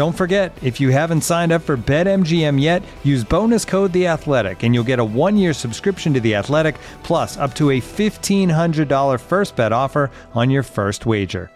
[0.00, 4.62] Don't forget, if you haven't signed up for BetMGM yet, use bonus code The Athletic,
[4.62, 8.88] and you'll get a one-year subscription to The Athletic, plus up to a fifteen hundred
[8.88, 11.50] dollar first bet offer on your first wager.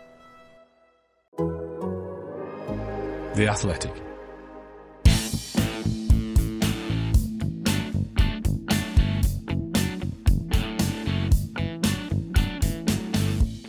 [3.34, 3.94] The Athletic.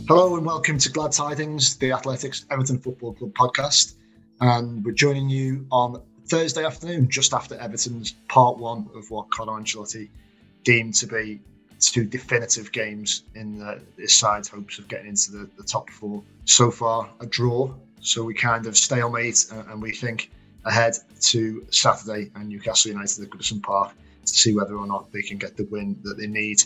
[0.10, 3.96] Hello and welcome to Glad Tidings, the Athletics Everton Football Club podcast.
[4.42, 9.54] And we're joining you on Thursday afternoon, just after Everton's part one of what Carlo
[9.54, 10.10] Ancelotti
[10.64, 11.40] deemed to be
[11.80, 16.24] two definitive games in the, this side's hopes of getting into the, the top four.
[16.46, 17.74] So far, a draw.
[18.02, 20.32] So we kind of stalemate and, and we think
[20.66, 23.94] ahead to Saturday and Newcastle United at Goodison Park
[24.26, 26.64] to see whether or not they can get the win that they need.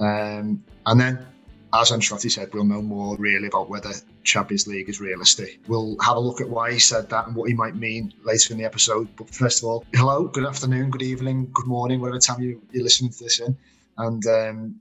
[0.00, 1.26] Um, and then
[1.72, 3.92] as Ancelotti said, we'll know more really about whether
[4.26, 5.60] Champions League is realistic.
[5.68, 8.52] We'll have a look at why he said that and what he might mean later
[8.52, 9.08] in the episode.
[9.16, 12.82] But first of all, hello, good afternoon, good evening, good morning, whatever time you, are
[12.82, 13.56] listening to this in.
[13.96, 14.80] And um,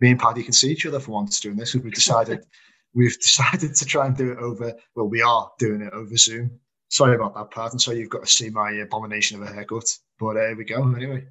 [0.00, 1.72] me and Paddy can see each other for once doing this.
[1.72, 2.44] because We've decided
[2.94, 4.72] we've decided to try and do it over.
[4.96, 6.58] Well, we are doing it over Zoom.
[6.90, 7.72] Sorry about that, Pat.
[7.72, 9.84] And so you've got to see my abomination of a haircut.
[10.18, 10.94] But uh, here we go.
[10.94, 11.26] Anyway,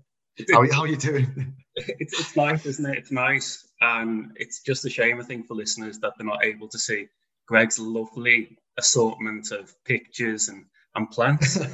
[0.53, 1.56] how, how are you doing?
[1.79, 2.97] It's, it's nice, isn't it?
[2.97, 6.67] It's nice and it's just a shame, I think, for listeners that they're not able
[6.69, 7.07] to see
[7.47, 10.66] Greg's lovely assortment of pictures and,
[10.96, 11.56] and plants.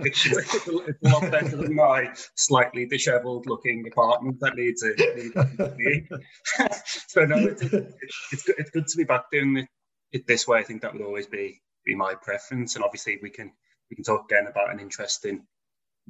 [0.00, 4.94] it's, a lot better than my slightly dishevelled looking apartment that needs a,
[5.78, 6.08] needs
[7.08, 9.68] so, no, it's, it's, good, it's good to be back doing it,
[10.12, 10.58] it this way.
[10.58, 12.74] I think that would always be, be my preference.
[12.74, 13.52] And obviously, we can
[13.90, 15.46] we can talk again about an interesting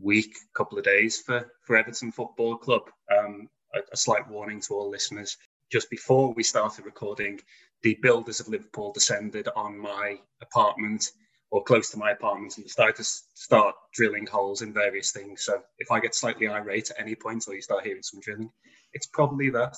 [0.00, 2.82] week, couple of days for, for Everton Football Club.
[3.16, 5.37] Um, a, a slight warning to all listeners.
[5.70, 7.40] Just before we started recording,
[7.82, 11.10] the builders of Liverpool descended on my apartment
[11.50, 15.42] or close to my apartment and started to start drilling holes in various things.
[15.44, 18.50] So if I get slightly irate at any point or you start hearing some drilling,
[18.92, 19.76] it's probably that.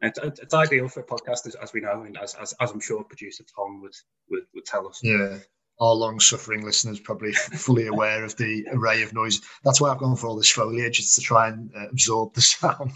[0.00, 2.78] It's, it's ideal for a podcast, as, as we know, and as, as, as, I'm
[2.78, 3.94] sure producer Tom would,
[4.30, 5.00] would, would tell us.
[5.02, 5.38] Yeah,
[5.80, 9.40] our long-suffering listeners probably fully aware of the array of noise.
[9.64, 12.40] That's why I've gone for all this foliage, it's to try and uh, absorb the
[12.42, 12.92] sound.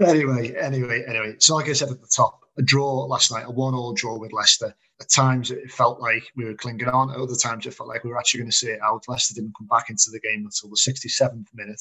[0.00, 1.36] anyway, anyway, anyway.
[1.38, 4.32] So, like I said at the top, a draw last night, a one-all draw with
[4.32, 4.74] Leicester.
[5.00, 7.10] At times, it felt like we were clinging on.
[7.10, 9.04] At other times, it felt like we were actually going to see it out.
[9.08, 11.80] Leicester didn't come back into the game until the 67th minute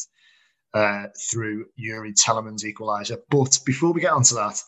[0.73, 3.17] uh, through Youri Tielemans' equaliser.
[3.29, 4.61] But before we get onto that,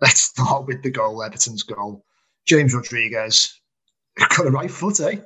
[0.00, 2.04] let's start with the goal, Everton's goal.
[2.46, 3.59] James Rodriguez
[4.28, 5.16] got a right foot, eh?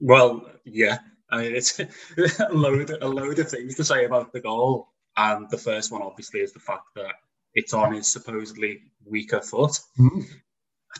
[0.00, 0.98] Well, yeah.
[1.30, 1.78] I mean, it's
[2.40, 4.88] a load, a load of things to say about the goal.
[5.16, 7.14] And the first one, obviously, is the fact that
[7.54, 9.78] it's on his supposedly weaker foot.
[9.98, 10.24] Mm.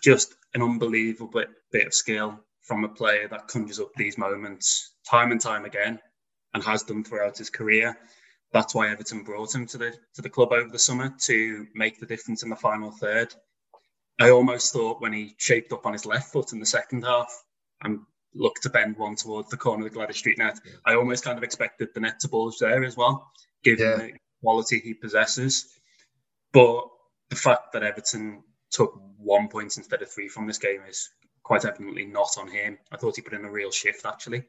[0.01, 4.95] Just an unbelievable bit, bit of skill from a player that conjures up these moments
[5.09, 5.99] time and time again
[6.55, 7.97] and has done throughout his career.
[8.53, 11.99] That's why Everton brought him to the to the club over the summer to make
[11.99, 13.35] the difference in the final third.
[14.23, 17.43] I almost thought when he shaped up on his left foot in the second half
[17.83, 18.01] and
[18.35, 20.73] looked to bend one towards the corner of the Gladys Street net, yeah.
[20.87, 23.33] I almost kind of expected the net to bulge there as well,
[23.65, 23.97] given yeah.
[23.97, 25.69] the quality he possesses.
[26.53, 26.85] But
[27.31, 31.11] the fact that Everton took one point instead of three from this game is
[31.43, 32.79] quite evidently not on him.
[32.93, 34.45] I thought he put in a real shift actually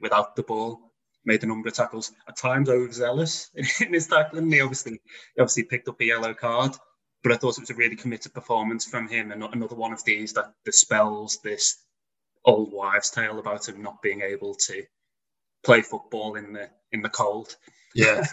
[0.00, 0.80] without the ball.
[1.24, 3.50] Made a number of tackles, at times overzealous
[3.80, 4.50] in his tackling.
[4.50, 6.74] He obviously, he obviously picked up a yellow card
[7.22, 10.04] but I thought it was a really committed performance from him, and another one of
[10.04, 11.78] these that dispels this
[12.44, 14.84] old wives' tale about him not being able to
[15.64, 17.56] play football in the in the cold.
[17.94, 18.26] Yeah.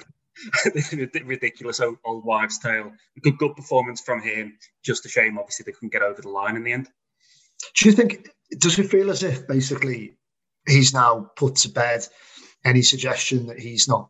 [1.25, 2.91] ridiculous old, old wives' tale.
[3.21, 4.57] Good, good performance from him.
[4.83, 6.89] Just a shame, obviously, they couldn't get over the line in the end.
[7.75, 10.13] Do you think does it feel as if basically
[10.67, 12.07] he's now put to bed
[12.63, 14.09] any suggestion that he's not?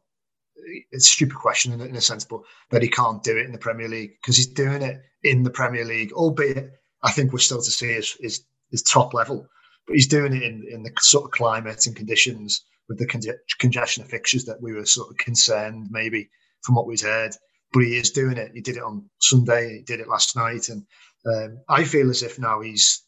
[0.92, 3.52] It's a stupid question in, in a sense, but that he can't do it in
[3.52, 6.72] the Premier League because he's doing it in the Premier League, albeit
[7.04, 9.48] I think we're still to see his, his, his top level,
[9.86, 13.22] but he's doing it in, in the sort of climate and conditions with the con-
[13.60, 16.30] congestion of fixtures that we were sort of concerned maybe
[16.62, 17.32] from what we'd heard.
[17.74, 18.52] But he is doing it.
[18.54, 19.78] He did it on Sunday.
[19.78, 20.86] He did it last night, and
[21.26, 23.04] um, I feel as if now he's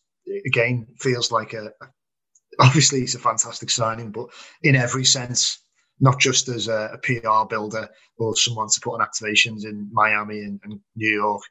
[0.45, 1.85] again feels like a, a.
[2.59, 4.27] Obviously, he's a fantastic signing, but
[4.61, 5.59] in every sense,
[5.99, 10.39] not just as a, a PR builder or someone to put on activations in Miami
[10.39, 11.41] and, and New York.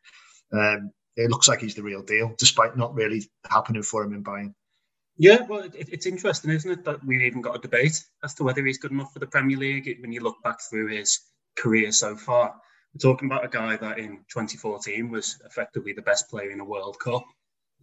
[0.52, 4.22] Um, it looks like he's the real deal, despite not really happening for him in
[4.22, 4.54] Bayern.
[5.18, 8.44] Yeah, well, it, it's interesting, isn't it, that we've even got a debate as to
[8.44, 11.18] whether he's good enough for the Premier League when you look back through his
[11.56, 12.54] career so far.
[12.94, 16.64] We're talking about a guy that in 2014 was effectively the best player in a
[16.64, 17.24] World Cup.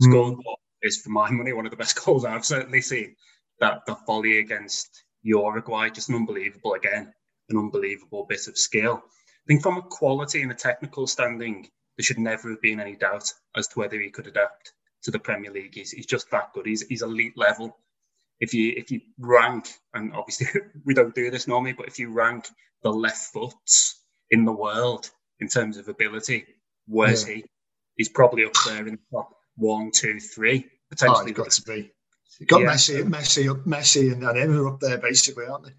[0.01, 0.11] Mm.
[0.11, 3.15] Scored what is, for my money, one of the best goals I've certainly seen.
[3.59, 7.11] That the volley against Uruguay, just an unbelievable, again,
[7.49, 9.03] an unbelievable bit of skill.
[9.03, 11.67] I think from a quality and a technical standing,
[11.97, 14.73] there should never have been any doubt as to whether he could adapt
[15.03, 15.73] to the Premier League.
[15.73, 16.65] He's, he's just that good.
[16.65, 17.77] He's, he's elite level.
[18.39, 20.47] If you if you rank, and obviously
[20.85, 22.47] we don't do this normally, but if you rank
[22.83, 26.45] the left foots in the world in terms of ability,
[26.85, 27.35] where's yeah.
[27.35, 27.45] he?
[27.95, 31.31] He's probably up there in the top one, two, three, oh, potentially.
[31.31, 31.91] Oh, got to be.
[32.39, 32.73] You got yeah.
[32.73, 35.73] Messi, Messi, Messi, and, and him are up there basically, aren't they?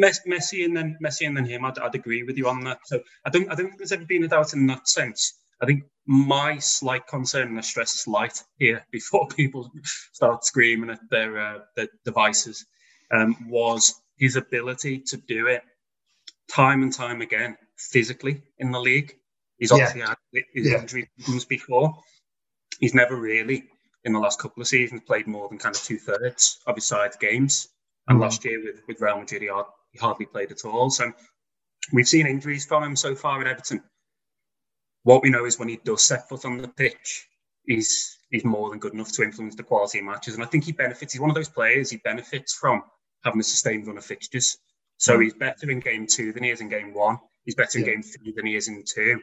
[0.00, 1.64] Messi and then Messi and then him.
[1.64, 2.78] I'd, I'd, agree with you on that.
[2.84, 5.34] So I don't I don't think there's ever been a doubt in that sense.
[5.60, 9.70] I think my slight concern, and I stress slight here before people
[10.12, 12.66] start screaming at their, uh, their devices,
[13.12, 15.62] um, was his ability to do it
[16.50, 19.14] time and time again physically in the league.
[19.58, 20.08] He's obviously yeah.
[20.08, 20.80] had his yeah.
[20.80, 21.94] injury problems before.
[22.80, 23.64] He's never really,
[24.04, 26.86] in the last couple of seasons, played more than kind of two thirds of his
[26.86, 27.68] side games.
[28.06, 30.90] And mm last year with, with Real Madrid, he hardly played at all.
[30.90, 31.10] So
[31.92, 33.82] we've seen injuries from him so far at Everton.
[35.04, 37.26] What we know is when he does set foot on the pitch,
[37.66, 40.34] he's he's more than good enough to influence the quality of matches.
[40.34, 41.12] And I think he benefits.
[41.12, 41.90] He's one of those players.
[41.90, 42.82] He benefits from
[43.22, 44.58] having a sustained run of fixtures.
[44.98, 45.24] So mm.
[45.24, 47.18] he's better in game two than he is in game one.
[47.44, 49.20] He's better in game three than he is in two.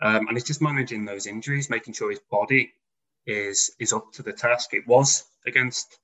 [0.00, 2.72] Um, and it's just managing those injuries, making sure his body
[3.26, 4.74] is is up to the task.
[4.74, 5.98] It was against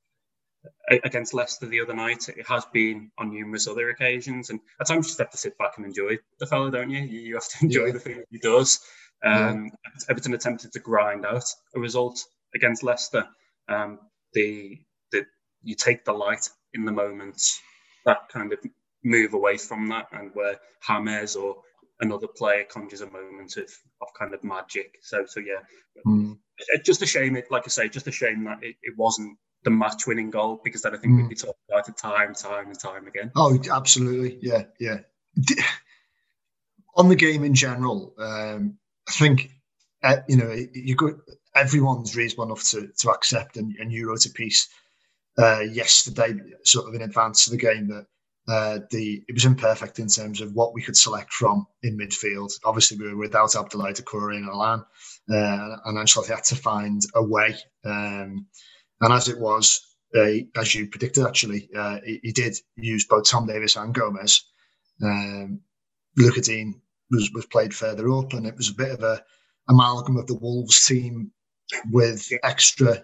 [1.04, 2.28] against Leicester the other night.
[2.28, 5.58] It has been on numerous other occasions, and at times you just have to sit
[5.58, 7.00] back and enjoy the fellow, don't you?
[7.00, 7.92] You have to enjoy yeah.
[7.92, 8.80] the thing that he does.
[9.22, 10.04] Um, yeah.
[10.10, 11.44] Everton attempted to grind out
[11.74, 12.22] a result
[12.54, 13.26] against Leicester.
[13.68, 13.98] Um,
[14.32, 14.78] the,
[15.12, 15.24] the
[15.62, 17.40] you take the light in the moment,
[18.04, 18.58] that kind of
[19.02, 21.56] move away from that, and where Hammers or
[22.00, 23.70] another player conjures a moment of,
[24.02, 24.96] of kind of magic.
[25.02, 25.60] So so yeah,
[26.06, 26.36] mm.
[26.68, 27.36] It, just a shame.
[27.36, 30.60] It like I say, just a shame that it, it wasn't the match winning goal
[30.62, 31.16] because then I think mm.
[31.22, 33.32] we'd be talking about it time, time, and time again.
[33.34, 34.98] Oh, absolutely, yeah, yeah.
[36.96, 38.78] On the game in general, um,
[39.08, 39.50] I think
[40.02, 41.14] uh, you know you got
[41.54, 44.68] everyone's reasonable enough to to accept, and, and you wrote a piece
[45.38, 46.34] uh, yesterday,
[46.64, 48.06] sort of in advance of the game, that
[48.46, 52.52] uh, the it was imperfect in terms of what we could select from in midfield.
[52.64, 54.80] Obviously, we were without Abdoulaye Doucouré and Allan,
[55.30, 57.56] uh, and Ancelotti had to find a way.
[57.84, 58.46] Um,
[59.00, 59.80] and as it was,
[60.14, 64.44] uh, as you predicted, actually, uh, he, he, did use both Tom Davies and Gomes.
[65.02, 65.60] Um,
[66.16, 66.74] Lucas Digne
[67.10, 69.22] was, was played further up, and it was a bit of a
[69.68, 71.32] amalgam of the Wolves team
[71.90, 73.02] with extra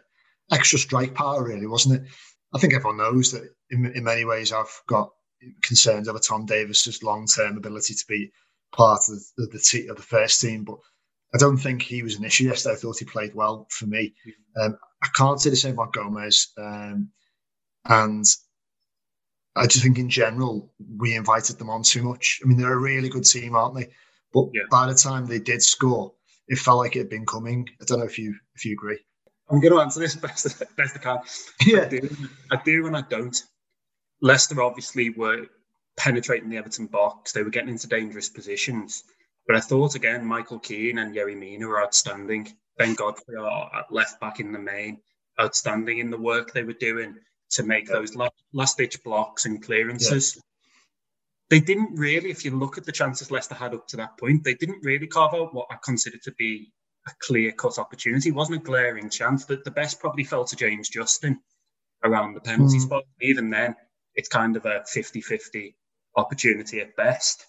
[0.53, 2.09] extra strike power, really, wasn't it?
[2.55, 5.13] I think everyone knows that in, in many ways I've got
[5.63, 8.33] concerns over Tom Davies's long term ability to be
[8.73, 10.79] part of the, the, the, of the first team, but
[11.35, 12.75] I don't think he was an issue yesterday.
[12.75, 14.15] I thought he played well for me.
[14.61, 16.53] Um, I can't say the same about Gomes.
[16.59, 17.11] Um,
[17.87, 18.25] and
[19.57, 22.41] I just think in general, we invited them on too much.
[22.43, 23.89] I mean, they're a really good team, aren't they?
[24.33, 24.63] But yeah.
[24.71, 26.13] by the time they did score,
[26.49, 27.69] it felt like it had been coming.
[27.81, 28.99] I don't know if you if you agree.
[29.49, 31.19] I'm going to answer this best best I can.
[31.67, 32.17] Yeah, I do,
[32.51, 33.37] I do and I don't.
[34.21, 35.47] Leicester obviously were
[35.97, 37.33] penetrating the Everton box.
[37.33, 39.05] They were getting into dangerous positions.
[39.47, 42.53] But I thought again, Michael Keane and Yerry Mina were outstanding.
[42.79, 45.01] Ben Godfrey are at left back in the main,
[45.41, 47.17] outstanding in the work they were doing
[47.51, 47.95] to make yeah.
[47.95, 48.17] those
[48.53, 50.37] last, ditch blocks and clearances.
[50.37, 50.43] Yeah.
[51.51, 54.45] They didn't really, if you look at the chances Leicester had up to that point,
[54.45, 56.73] they didn't really carve out what I consider to be
[57.09, 58.29] a clear cut opportunity.
[58.29, 59.47] It wasn't a glaring chance.
[59.47, 61.41] That the best probably fell to James Justin
[62.05, 62.83] around the penalty mm.
[62.83, 63.05] spot.
[63.21, 63.75] Even then,
[64.15, 65.77] it's kind of a 50 50
[66.17, 67.47] opportunity at best.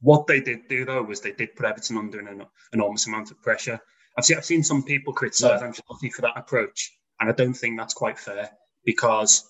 [0.00, 3.42] What they did do, though, was they did put Everton under an enormous amount of
[3.42, 3.80] pressure.
[4.16, 5.68] I've seen, I've seen some people criticise yeah.
[5.68, 6.92] Ancelotti for that approach.
[7.20, 8.50] And I don't think that's quite fair
[8.84, 9.44] because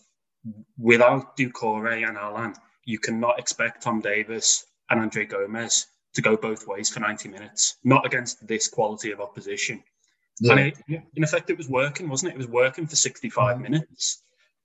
[0.78, 6.66] without Doucouré and Allan, you cannot expect Tom Davies and Andre Gomes to go both
[6.66, 9.82] ways for 90 minutes, not against this quality of opposition.
[10.40, 10.52] Yeah.
[10.52, 12.34] And it, in effect, it was working, wasn't it?
[12.34, 13.62] It was working for 65 mm-hmm.
[13.62, 14.22] minutes.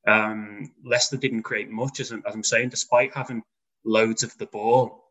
[0.08, 3.44] Um, Leicester didn't create much, as, as I'm saying, despite having
[3.86, 5.04] loads of the ball.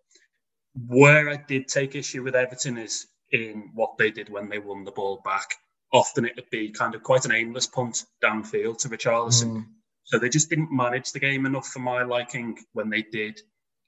[0.74, 4.84] Where I did take issue with Everton is in what they did when they won
[4.84, 5.54] the ball back.
[5.92, 9.56] Often it would be kind of quite an aimless punt downfield to Richarlison.
[9.56, 9.66] Mm.
[10.04, 13.40] So they just didn't manage the game enough for my liking when they did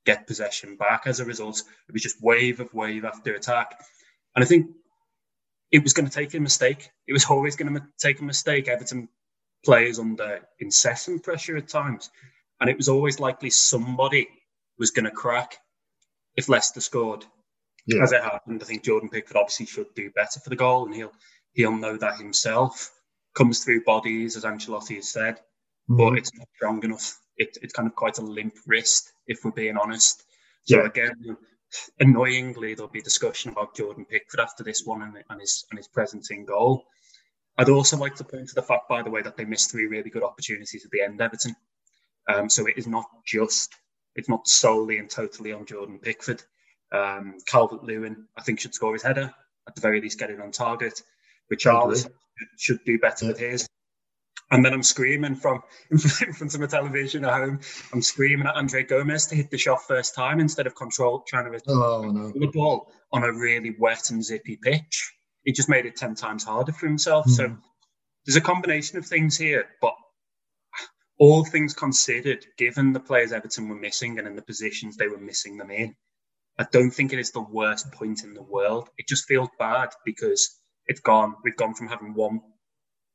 [0.05, 1.07] get possession back.
[1.07, 3.83] As a result, it was just wave of wave after attack.
[4.37, 4.67] And I think
[5.73, 6.91] it was going to take a mistake.
[7.07, 8.69] It was always going to take a mistake.
[8.69, 9.09] Everton
[9.65, 12.11] players under incessant pressure at times.
[12.61, 14.29] And it was always likely somebody
[14.79, 15.59] was going to crack
[16.37, 17.25] if Leicester scored.
[17.87, 18.03] Yeah.
[18.03, 20.95] As it happened, I think Jordan Pickford obviously should do better for the goal, and
[20.95, 21.13] he'll
[21.53, 22.91] he'll know that himself.
[23.35, 25.97] Comes through bodies, as Ancelotti has said, mm-hmm.
[25.97, 27.19] but it's not strong enough.
[27.37, 30.23] It, it's kind of quite a limp wrist, if we're being honest.
[30.65, 30.87] So yeah.
[30.87, 31.37] again,
[32.01, 35.89] annoyingly, there'll be discussion about Jordan Pickford after this one and, and his and his
[35.89, 36.85] presence in goal.
[37.57, 39.87] I'd also like to point to the fact, by the way, that they missed three
[39.87, 41.55] really good opportunities at the end, Everton.
[42.29, 43.73] Um, so it is not just,
[44.17, 46.43] it's not solely and totally on Jordan Pickford.
[46.93, 49.33] Um, Calvert Lewin, I think, should score his header,
[49.69, 51.03] at the very least, get it on target.
[51.53, 52.11] Richarlison
[52.59, 53.31] should do better yeah.
[53.31, 53.69] with his.
[54.51, 57.61] And then I'm screaming from in front of my television at home.
[57.93, 61.51] I'm screaming at Andre Gomes to hit the shot first time instead of control trying
[61.51, 62.33] to oh, no.
[62.33, 66.45] the ball on a really wet and zippy pitch he just made it 10 times
[66.45, 67.27] harder for himself.
[67.27, 67.31] Mm.
[67.31, 67.55] So hmm.
[68.27, 69.95] there's a combination of things here, but
[71.19, 75.19] all things considered, given the players Everton were missing and in the positions they were
[75.19, 75.95] missing them in,
[76.59, 78.89] I don't think it is the worst point in the world.
[78.99, 81.35] It just feels bad because it's gone.
[81.45, 82.41] We've gone from having one,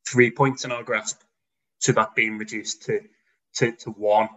[0.08, 1.22] three points in our grasp
[1.82, 3.02] to that being reduced to
[3.56, 4.30] to, to one.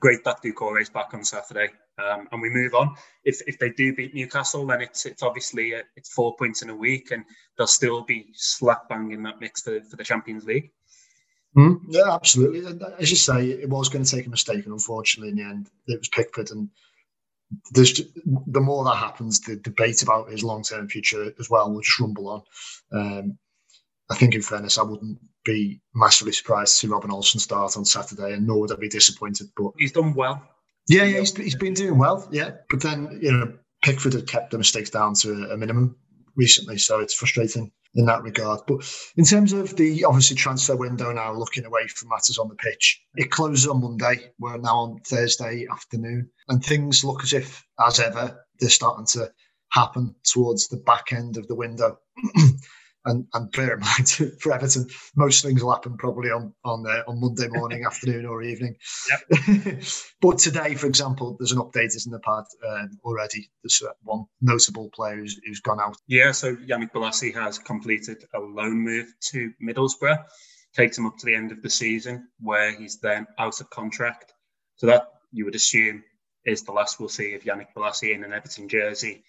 [0.00, 1.68] Great that Doucouré is back on Saturday
[1.98, 2.94] um, and we move on.
[3.24, 6.62] If if they do beat Newcastle, then it's it's obviously a, uh, it's four points
[6.62, 7.24] in a week, and
[7.56, 10.70] they'll still be slap bang in that mix for, for the Champions League.
[11.56, 12.80] Mm, yeah, absolutely.
[12.98, 15.70] As you say, it was going to take a mistake, and unfortunately, in the end,
[15.86, 16.50] it was Pickford.
[16.50, 16.70] And
[17.72, 21.82] there's the more that happens, the debate about his long term future as well will
[21.82, 22.42] just rumble on.
[22.92, 23.38] Um,
[24.10, 27.84] I think, in fairness, I wouldn't be massively surprised to see Robin Olsen start on
[27.84, 29.48] Saturday, and nor would I be disappointed.
[29.56, 30.42] But he's done well.
[30.88, 32.28] Yeah, yeah, he's, he's been doing well.
[32.30, 35.96] Yeah, but then you know Pickford had kept the mistakes down to a minimum
[36.36, 38.60] recently, so it's frustrating in that regard.
[38.66, 38.84] But
[39.16, 43.00] in terms of the obviously transfer window now, looking away from matters on the pitch,
[43.14, 44.32] it closes on Monday.
[44.38, 49.30] We're now on Thursday afternoon, and things look as if, as ever, they're starting to
[49.70, 51.98] happen towards the back end of the window.
[53.04, 54.08] and and bear in mind
[54.40, 58.42] for Everton, most things will happen probably on on uh, on Monday morning, afternoon, or
[58.42, 58.76] evening.
[59.10, 59.84] Yep.
[60.20, 63.50] but today, for example, there's an update in the pad um, already.
[63.62, 65.96] There's uh, one notable player who's, who's gone out.
[66.06, 70.24] Yeah, so Yannick Bolasie has completed a loan move to Middlesbrough,
[70.74, 74.32] takes him up to the end of the season, where he's then out of contract.
[74.76, 76.02] So that you would assume
[76.44, 79.24] is the last we'll see of Yannick Bolasie in an Everton jersey.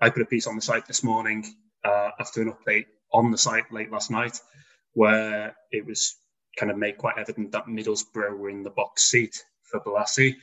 [0.00, 1.44] I put a piece on the site this morning
[1.84, 4.38] uh, after an update on the site late last night,
[4.92, 6.16] where it was
[6.58, 10.36] kind of made quite evident that Middlesbrough were in the box seat for Bolasie.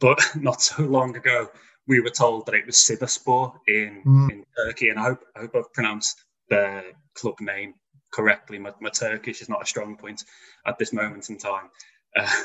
[0.00, 1.48] But not so long ago,
[1.86, 4.30] we were told that it was Sivasspor in, mm.
[4.32, 6.82] in Turkey, and I hope I hope I've pronounced the
[7.14, 7.74] club name
[8.12, 8.58] correctly.
[8.58, 10.24] My, my Turkish is not a strong point
[10.66, 11.68] at this moment in time.
[12.16, 12.28] Uh,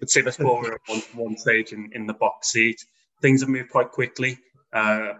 [0.00, 2.84] but Sivasspor were at one, one stage in, in the box seat.
[3.22, 4.38] Things have moved quite quickly.
[4.72, 5.14] Uh,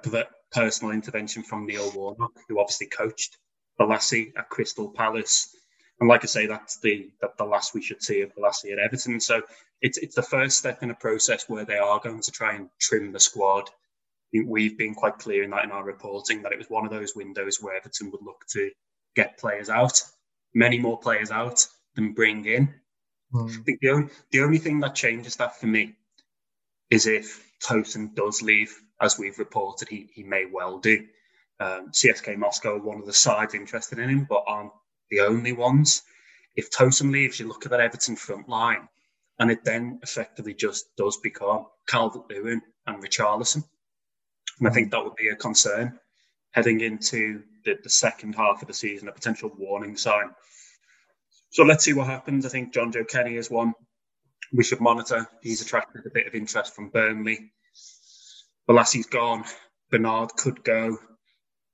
[0.52, 3.36] personal intervention from Neil Warnock, who obviously coached
[3.78, 5.54] Bolasie at Crystal Palace.
[6.00, 8.78] And like I say, that's the that the last we should see of Bolasie at
[8.78, 9.20] Everton.
[9.20, 9.42] So
[9.80, 12.68] it's it's the first step in a process where they are going to try and
[12.80, 13.70] trim the squad.
[14.32, 17.14] We've been quite clear in that in our reporting that it was one of those
[17.16, 18.70] windows where Everton would look to
[19.14, 20.02] get players out,
[20.52, 22.74] many more players out than bring in.
[23.32, 23.50] Mm.
[23.50, 25.94] I think the only, the only thing that changes that for me
[26.90, 31.06] is if Tosun does leave, as we've reported, he, he may well do.
[31.58, 34.72] Um, CSKA Moscow are one of the sides interested in him, but aren't
[35.10, 36.02] the only ones.
[36.54, 38.88] If Tosun leaves, you look at that Everton front line,
[39.38, 43.64] and it then effectively just does become Calvert Lewin and Richarlison.
[44.58, 45.98] And I think that would be a concern
[46.52, 50.30] heading into the, the second half of the season, a potential warning sign.
[51.50, 52.46] So let's see what happens.
[52.46, 53.74] I think Jonjoe Kenny is one
[54.52, 55.28] we should monitor.
[55.42, 57.52] He's attracted a bit of interest from Burnley.
[58.68, 59.44] Bolasie's gone.
[59.90, 60.98] Bernard could go.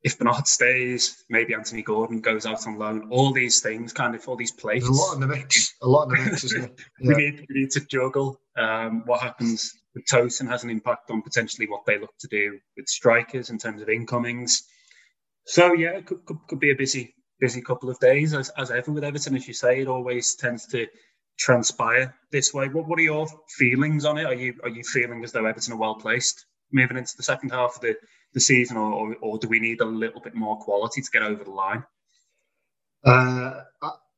[0.05, 3.09] If Bernard stays, maybe Anthony Gordon goes out on loan.
[3.11, 4.83] All these things, kind of, all these plays.
[4.83, 5.75] There's a lot in the mix.
[5.83, 6.81] A lot in the mix, isn't it?
[7.01, 7.15] Yeah.
[7.15, 8.41] we, need, we need to juggle.
[8.57, 12.59] Um, what happens with Tosun has an impact on potentially what they look to do
[12.77, 14.65] with strikers in terms of incomings.
[15.47, 18.71] So yeah, it could, could, could be a busy busy couple of days as, as
[18.71, 19.35] ever with Everton.
[19.35, 20.87] As you say, it always tends to
[21.39, 22.69] transpire this way.
[22.69, 24.27] What what are your feelings on it?
[24.27, 27.51] Are you are you feeling as though Everton are well placed moving into the second
[27.51, 27.97] half of the,
[28.35, 31.23] the season, or, or, or do we need a little bit more quality to get
[31.23, 31.85] over the line?
[33.05, 33.63] Uh,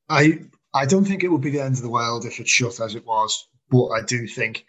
[0.09, 0.39] I
[0.73, 2.95] I don't think it would be the end of the world if it's shut as
[2.95, 4.65] it was, but I do think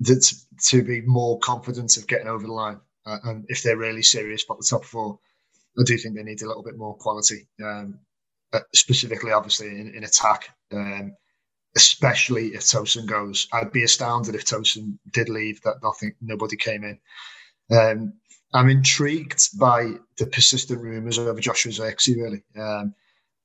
[0.00, 0.32] that
[0.68, 4.44] to be more confident of getting over the line, uh, and if they're really serious
[4.44, 5.18] about the top four,
[5.78, 7.98] I do think they need a little bit more quality, um,
[8.52, 10.48] uh, specifically, obviously in, in attack.
[10.72, 11.16] Um,
[11.76, 13.48] especially if Tosun goes.
[13.52, 15.60] I'd be astounded if Tosun did leave.
[15.62, 16.98] That nothing, nobody came in.
[17.76, 18.14] Um,
[18.54, 22.16] I'm intrigued by the persistent rumours over Joshua Zirkzee.
[22.16, 22.94] Really, um,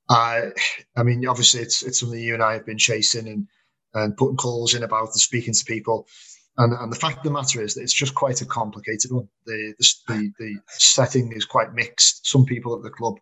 [0.09, 0.51] I,
[0.95, 3.47] I mean, obviously it's it's something you and I have been chasing and
[3.93, 6.07] and putting calls in about and speaking to people.
[6.59, 9.27] And, and the fact of the matter is that it's just quite a complicated one.
[9.45, 9.75] The,
[10.07, 12.25] the, the setting is quite mixed.
[12.25, 13.15] Some people at the club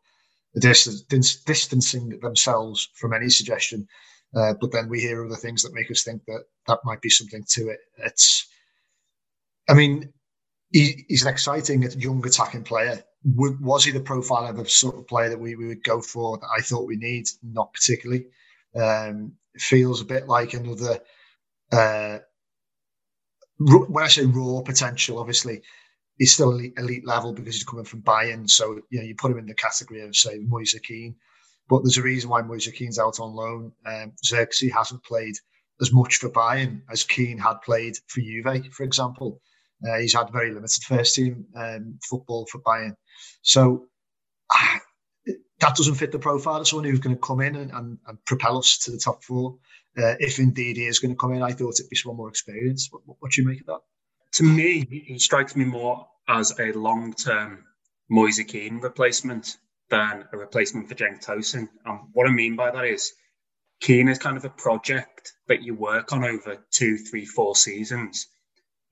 [0.56, 3.88] are distancing themselves from any suggestion
[4.36, 7.10] uh, but then we hear other things that make us think that that might be
[7.10, 7.80] something to it.
[8.00, 8.48] It's,
[9.70, 10.12] I mean,
[10.76, 13.02] he, he's an exciting young attacking player.
[13.24, 16.38] Was he the profile of a sort of player that we, we would go for
[16.38, 17.28] that I thought we need?
[17.42, 18.26] Not particularly.
[18.76, 21.00] Um, feels a bit like another.
[21.72, 22.18] Uh,
[23.58, 25.62] when I say raw potential, obviously
[26.18, 28.50] he's still elite, elite level because he's coming from Bayern.
[28.50, 31.16] So you know you put him in the category of say Moise Kean.
[31.70, 33.72] But there's a reason why Moise Kean's out on loan.
[33.86, 35.36] Um, Zirkzee hasn't played
[35.80, 39.40] as much for Bayern as Kean had played for Juve, for example.
[39.84, 42.96] Uh, he's had very limited first team um, football for Bayern.
[43.42, 43.88] So
[44.56, 44.80] uh,
[45.60, 48.26] that doesn't fit the profile of someone who's going to come in and, and, and
[48.26, 49.58] propel us to the top four.
[49.98, 52.30] Uh, if indeed he is going to come in, I thought it'd be someone more
[52.30, 52.92] experienced.
[52.92, 53.80] What, what, what do you make of that?
[54.34, 57.64] To me, he strikes me more as a long term
[58.10, 59.58] Moise Kean replacement
[59.90, 61.70] than a replacement for Cenk Tosun.
[61.86, 63.14] And what I mean by that is
[63.80, 68.28] Kean is kind of a project that you work on over two, three, four seasons.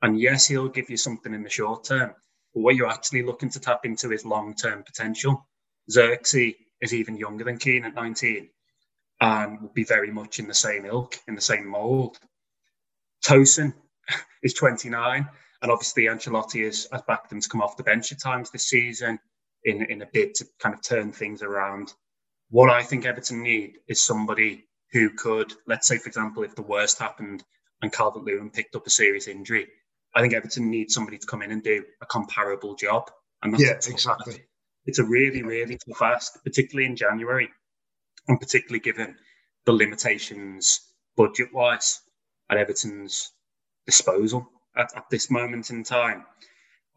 [0.04, 2.13] And yes, he'll give you something in the short term,
[2.54, 5.48] but what you're actually looking to tap into is long term potential.
[5.89, 8.50] Zirkzee is even younger than Kean at 19
[9.22, 12.18] and will be very much in the same ilk, in the same mould.
[13.26, 13.74] Tosun
[14.44, 15.30] is 29,
[15.62, 18.68] and obviously Ancelotti has, has backed him to come off the bench at times this
[18.68, 19.18] season
[19.63, 21.94] in, in a bid to kind of turn things around.
[22.50, 26.62] What I think Everton need is somebody who could, let's say, for example, if the
[26.62, 27.42] worst happened
[27.82, 29.70] and Calvert Lewin picked up a serious injury,
[30.15, 33.10] I think Everton needs somebody to come in and do a comparable job.
[33.41, 34.43] And yeah, exactly.
[34.86, 37.49] It's a really, really tough ask, particularly in January,
[38.28, 39.15] and particularly given
[39.65, 40.82] the limitations
[41.15, 42.02] budget wise
[42.49, 43.32] at Everton's
[43.86, 46.26] disposal at, at this moment in time.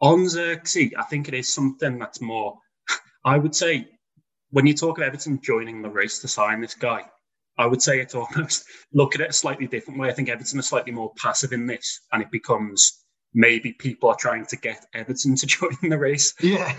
[0.01, 2.57] On Zirkzee, I think it is something that's more,
[3.25, 3.87] I would say,
[4.51, 7.03] when you talk of Everton joining the race to sign this guy,
[7.57, 10.09] I would say it's almost look at it a slightly different way.
[10.09, 13.03] I think Everton are slightly more passive in this, and it becomes
[13.37, 16.33] maybe people are trying to get Everton to join the race.
[16.41, 16.73] Yeah.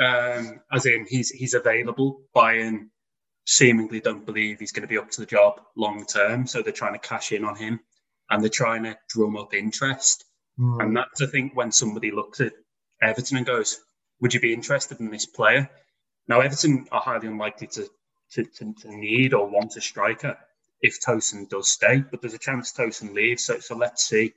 [0.00, 2.22] Um, as in, he's he's available.
[2.34, 2.88] Bayern
[3.44, 6.72] seemingly don't believe he's going to be up to the job long term, so they're
[6.72, 7.78] trying to cash in on him,
[8.30, 10.24] and they're trying to drum up interest.
[10.58, 10.82] Mm.
[10.82, 12.52] And that's, I think, when somebody looks at
[13.02, 13.78] Everton and goes,
[14.20, 15.70] Would you be interested in this player?
[16.28, 17.88] Now, Everton are highly unlikely to,
[18.32, 20.38] to, to, to need or want a striker
[20.80, 23.44] if Tosun does stay, but there's a chance Tosun leaves.
[23.44, 24.32] So, so let's see.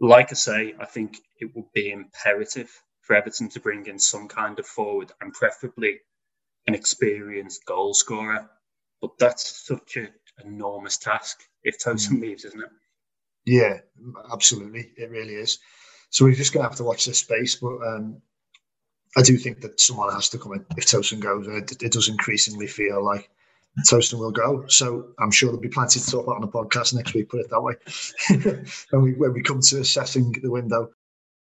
[0.00, 2.70] Like I say, I think it would be imperative
[3.02, 6.00] for Everton to bring in some kind of forward and preferably
[6.66, 8.48] an experienced goal scorer.
[9.00, 10.08] But that's such an
[10.44, 12.22] enormous task if Tosun mm.
[12.22, 12.70] leaves, isn't it?
[13.44, 13.78] Yeah,
[14.32, 14.92] absolutely.
[14.96, 15.58] It really is.
[16.10, 17.56] So we're just going to have to watch this space.
[17.56, 18.22] But um,
[19.16, 21.46] I do think that someone has to come in if Tosun goes.
[21.46, 23.28] And it, it does increasingly feel like
[23.88, 24.64] Tosun will go.
[24.68, 27.40] So I'm sure there'll be plenty to talk about on the podcast next week, put
[27.40, 27.74] it that way,
[28.90, 30.90] when, we, when we come to assessing the window.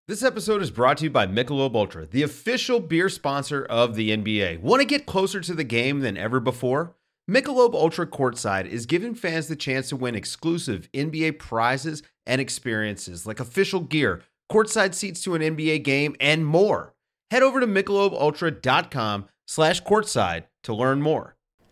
[0.08, 4.12] This episode is brought to you by Michelob Ultra, the official beer sponsor of the
[4.12, 4.62] NBA.
[4.62, 6.96] Want to get closer to the game than ever before?
[7.30, 13.26] Michelob Ultra Courtside is giving fans the chance to win exclusive NBA prizes and experiences
[13.26, 16.94] like official gear, courtside seats to an NBA game, and more.
[17.30, 21.37] Head over to michelobultra.com slash courtside to learn more.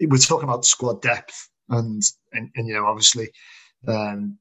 [0.00, 2.02] We're talking about squad depth, and
[2.32, 3.30] and, and you know, obviously,
[3.86, 4.38] um,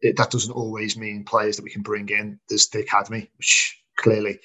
[0.00, 2.38] it, that doesn't always mean players that we can bring in.
[2.48, 4.38] There's the academy, which clearly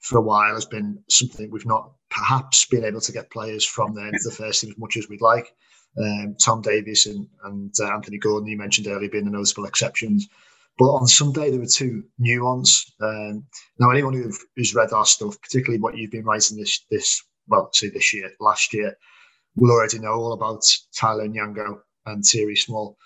[0.00, 3.94] for a while has been something we've not perhaps been able to get players from
[3.94, 5.52] there into the first team as much as we'd like.
[6.00, 10.28] Um, Tom Davies and, and uh, Anthony Gordon, you mentioned earlier, being the notable exceptions.
[10.78, 12.84] But on Sunday, there were two new ones.
[13.00, 13.46] Um,
[13.80, 17.70] now, anyone who, who's read our stuff, particularly what you've been writing this, this well,
[17.72, 18.96] say this year, last year,
[19.58, 20.64] will already know all about
[20.96, 22.96] Tyler Onyango and Thierry Small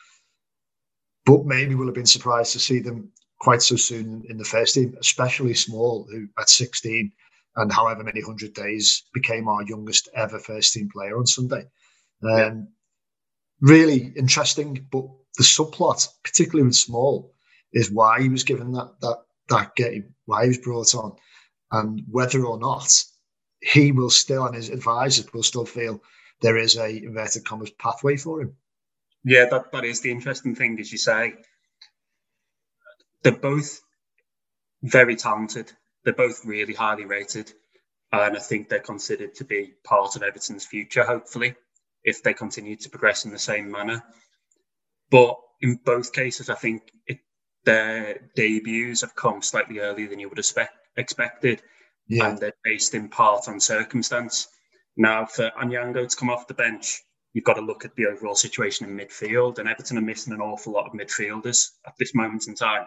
[1.25, 4.75] but maybe we'll have been surprised to see them quite so soon in the first
[4.75, 7.12] team, especially Small, who at 16
[7.57, 11.67] and however many hundred days became our youngest ever first team player on Sunday.
[12.23, 12.53] Um, yeah.
[13.61, 15.05] Really interesting, but
[15.37, 17.33] the subplot, particularly with Small,
[17.73, 21.15] is why he was given that that that game, why he was brought on,
[21.71, 23.05] and whether or not
[23.61, 26.03] he will still and his advisors will still feel
[26.43, 28.57] there is a inverted commas pathway for him.
[29.25, 31.35] Yeah, that, that is the interesting thing, as you say.
[33.23, 33.81] They're both
[34.83, 35.73] very talented.
[36.05, 37.53] They're both really highly rated.
[38.11, 41.55] And I think they're considered to be part of Everton's future, hopefully,
[42.03, 44.03] if they continue to progress in the same manner.
[45.11, 47.21] But in both cases, I think it,
[47.65, 51.63] their debuts have come slightly earlier than you would have expected.
[52.09, 52.29] Yeah.
[52.29, 54.49] And they're based in part on circumstance.
[54.97, 57.03] Now, for Onyango to come off the bench
[57.33, 59.59] you've got to look at the overall situation in midfield.
[59.59, 62.87] And Everton are missing an awful lot of midfielders at this moment in time.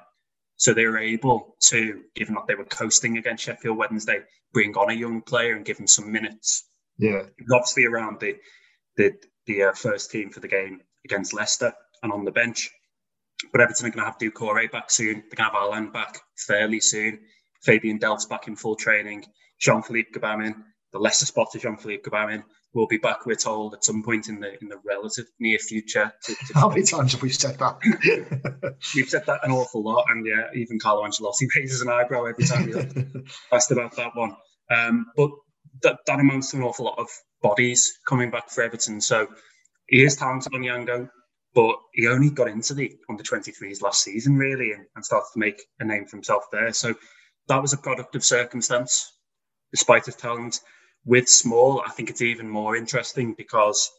[0.58, 4.22] So they were able to, given that they were coasting against Sheffield Wednesday,
[4.54, 6.66] bring on a young player and give him some minutes.
[6.98, 8.38] Yeah, obviously around the
[8.96, 12.72] the the uh, first team for the game against Leicester and on the bench.
[13.52, 15.16] But Everton are going to have Doucouré back soon.
[15.16, 17.20] They're going to have Allan back fairly soon.
[17.64, 19.26] Fabian Delph's back in full training.
[19.60, 20.56] Jean-Philippe Gbamin,
[20.96, 22.42] the lesser spot of Jean-Philippe Gbamin,
[22.74, 26.12] will be back, we're told, at some point in the in the relative near future.
[26.24, 27.78] To, to How many times have we said that?
[28.96, 32.46] We've said that an awful lot, and yeah, even Carlo Ancelotti raises an eyebrow every
[32.46, 34.38] time we asked about that one.
[34.70, 35.32] Um, but
[35.84, 37.10] that, that amounts to an awful lot of
[37.42, 39.02] bodies coming back for Everton.
[39.02, 39.28] So
[39.88, 41.10] he is talented Onyango,
[41.54, 45.40] but he only got into the under 23s last season, really, and, and started to
[45.40, 46.72] make a name for himself there.
[46.72, 46.96] So
[47.50, 49.12] that was a product of circumstance,
[49.72, 50.62] despite his talent.
[51.06, 53.92] With Small, I think it's even more interesting because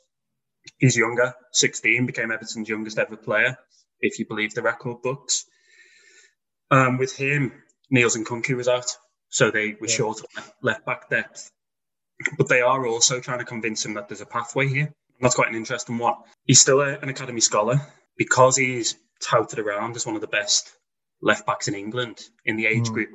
[0.78, 1.34] he's younger.
[1.52, 3.56] 16 became Everton's youngest ever player,
[4.00, 5.44] if you believe the record books.
[6.70, 7.52] Um, with him,
[7.90, 8.90] Niels Nkounkou was out,
[9.28, 9.94] so they were yeah.
[9.94, 11.50] short of left back depth.
[12.36, 14.92] But they are also trying to convince him that there's a pathway here.
[15.20, 16.14] That's quite an interesting one.
[16.44, 17.80] He's still a, an academy scholar
[18.16, 20.72] because he's touted around as one of the best
[21.22, 22.92] left backs in England in the age mm.
[22.92, 23.10] group.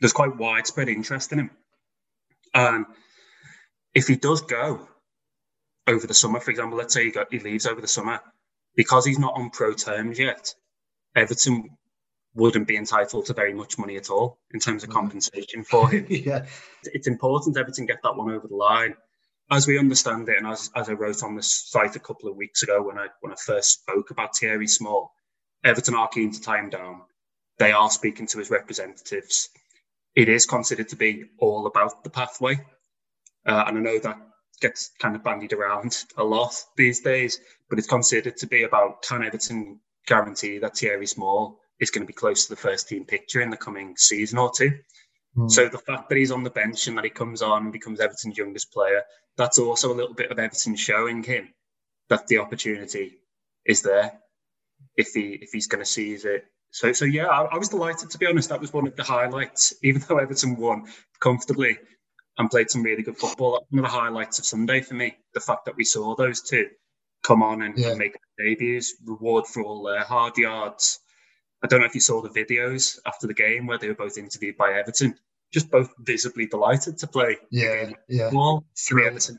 [0.00, 1.50] There's quite widespread interest in him.
[2.56, 2.86] And
[3.94, 4.88] if he does go
[5.86, 8.20] over the summer, for example, let's say he, got, he leaves over the summer,
[8.74, 10.54] because he's not on pro terms yet,
[11.14, 11.76] Everton
[12.34, 14.94] wouldn't be entitled to very much money at all in terms of mm.
[14.94, 16.06] compensation for him.
[16.10, 16.46] yeah.
[16.84, 18.94] It's important Everton get that one over the line.
[19.50, 22.36] As we understand it, and as, as I wrote on the site a couple of
[22.36, 25.12] weeks ago when I when I first spoke about Thierry Small,
[25.62, 27.02] Everton are keen to tie him down.
[27.58, 29.50] They are speaking to his representatives
[30.16, 32.58] it is considered to be all about the pathway.
[33.46, 34.18] Uh, and I know that
[34.60, 39.02] gets kind of bandied around a lot these days, but it's considered to be about
[39.02, 43.04] can Everton guarantee that Thierry Small is going to be close to the first team
[43.04, 44.72] picture in the coming season or two.
[45.36, 45.50] Mm.
[45.50, 48.00] So the fact that he's on the bench and that he comes on and becomes
[48.00, 49.02] Everton's youngest player,
[49.36, 51.52] that's also a little bit of Everton showing him
[52.08, 53.18] that the opportunity
[53.66, 54.12] is there
[54.96, 56.44] if he if he's going to seize it
[56.76, 58.50] so, so yeah, I, I, was delighted to be honest.
[58.50, 60.84] That was one of the highlights, even though Everton won
[61.20, 61.78] comfortably
[62.36, 63.64] and played some really good football.
[63.70, 66.66] One of the highlights of Sunday for me, the fact that we saw those two
[67.24, 67.92] come on and, yeah.
[67.92, 71.00] and make debuts, reward for all their hard yards.
[71.64, 74.18] I don't know if you saw the videos after the game where they were both
[74.18, 75.14] interviewed by Everton,
[75.54, 77.38] just both visibly delighted to play.
[77.50, 78.28] Yeah, yeah.
[78.34, 79.38] Well, for the Everton,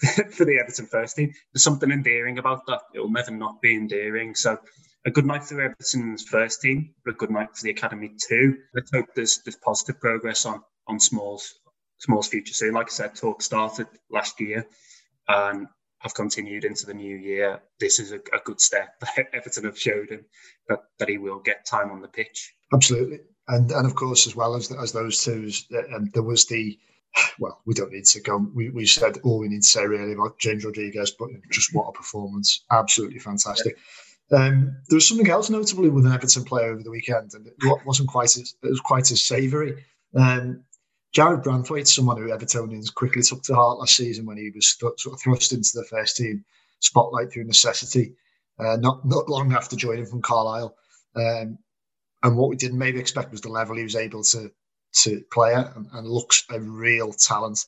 [0.30, 2.80] for the Everton first team, there's something endearing about that.
[2.94, 4.34] It will never not be endearing.
[4.34, 4.56] So
[5.04, 8.56] a good night for Everton's first team, but a good night for the academy too.
[8.74, 11.54] Let's hope there's there's positive progress on on Small's
[11.98, 12.74] Small's future soon.
[12.74, 14.66] Like I said, talk started last year,
[15.28, 15.66] and
[16.02, 19.78] have continued into the new year, this is a, a good step that Everton have
[19.78, 20.24] showed him
[20.68, 22.52] that, that he will get time on the pitch.
[22.72, 25.50] Absolutely, and and of course as well as as those two,
[25.94, 26.78] um, there was the
[27.38, 28.38] well, we don't need to go.
[28.54, 31.88] We, we said all we need to say really about James Rodriguez, but just what
[31.88, 32.64] a performance!
[32.70, 33.76] Absolutely fantastic.
[34.32, 37.54] Um, there was something else notable with an Everton player over the weekend, and it
[37.84, 39.84] wasn't quite as it was quite as savoury.
[40.16, 40.64] Um,
[41.14, 44.98] Jarrad Branthwaite, someone who Evertonians quickly took to heart last season when he was st-
[44.98, 46.44] sort of thrust into the first team
[46.80, 48.14] spotlight through necessity,
[48.58, 50.74] uh, not not long after joining from Carlisle.
[51.14, 51.58] Um,
[52.22, 54.50] and what we didn't maybe expect was the level he was able to
[55.02, 57.66] to play at and, and looks a real talent.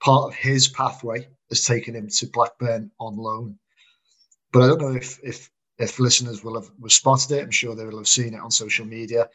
[0.00, 3.58] Part of his pathway has taken him to Blackburn on loan.
[4.52, 7.42] But I don't know if if if listeners will have, spotted it.
[7.42, 9.28] I'm sure they will have seen it on social media.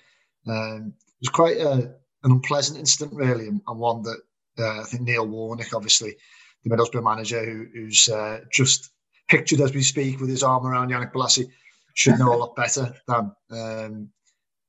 [0.48, 4.22] Um, it was quite a, an unpleasant incident, really, and, one that
[4.60, 6.16] uh, I think Neil Warnock, obviously
[6.64, 8.92] the Middlesbrough manager, who, who's uh, just
[9.28, 11.50] pictured as we speak with his arm around Yannick Bolasie,
[11.96, 14.10] should know a lot better than um,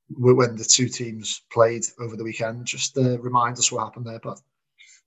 [0.09, 2.65] when the two teams played over the weekend.
[2.65, 4.39] Just uh, remind us what happened there, but.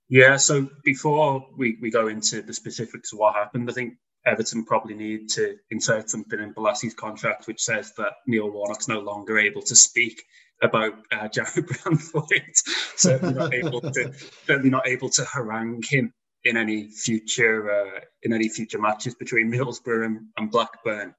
[0.07, 4.65] Yeah, so before we, we go into the specifics of what happened, I think Everton
[4.65, 9.39] probably need to insert something in Bolasie's contract which says that Neil Warnock's no longer
[9.39, 10.21] able to speak
[10.61, 12.61] about uh, Jarrad Branthwaite.
[12.95, 14.13] certainly not able to
[14.45, 19.51] certainly not able to harangue him in any future uh, in any future matches between
[19.51, 21.13] Middlesbrough and, and, Blackburn.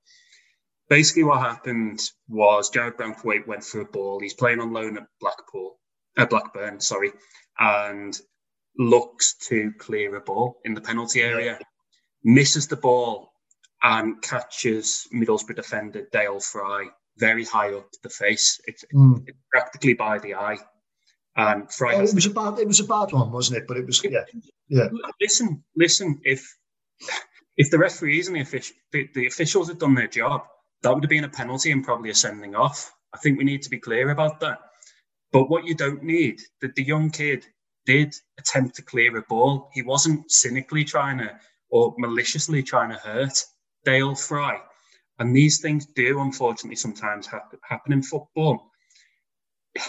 [0.89, 4.21] Basically, what happened was Jarrad Branthwaite went for a ball.
[4.21, 5.79] He's playing on loan at Blackpool,
[6.19, 7.13] uh, Blackburn, sorry,
[7.59, 8.19] and
[8.79, 11.59] looks to clear a ball in the penalty area,
[12.25, 13.33] misses the ball
[13.83, 18.61] and catches Middlesbrough defender Dael Fry very high up the face.
[18.67, 19.23] It's, mm.
[19.27, 20.59] it's practically by the eye.
[21.37, 21.95] And Fry.
[21.95, 22.59] Oh, it was a bad.
[22.59, 23.65] It was a bad one, wasn't it?
[23.67, 24.25] But it was yeah,
[24.69, 24.89] yeah.
[25.19, 26.21] Listen, listen.
[26.25, 26.47] If
[27.57, 30.43] if the referees and the, offic- the, the officials had done their job,
[30.83, 32.93] that would have been a penalty and probably a sending off.
[33.15, 34.59] I think we need to be clear about that.
[35.33, 37.47] But what you don't need, that the young kid
[37.87, 39.71] did attempt to clear a ball.
[39.73, 41.35] He wasn't cynically trying to
[41.73, 43.45] or maliciously trying to hurt
[43.85, 44.61] Dael Fry.
[45.19, 48.71] And these things do, unfortunately, sometimes happen in football.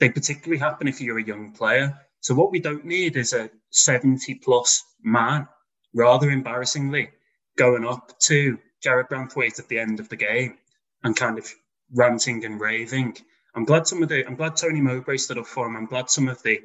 [0.00, 1.98] They particularly happen if you're a young player.
[2.20, 5.48] So, what we don't need is a 70 plus man,
[5.92, 7.10] rather embarrassingly,
[7.56, 10.56] going up to Jarrad Branthwaite at the end of the game
[11.02, 11.52] and kind of
[11.92, 13.16] ranting and raving.
[13.56, 15.74] I'm glad some of the, I'm glad Tony Mowbray stood up for him.
[15.74, 16.60] I'm glad some of the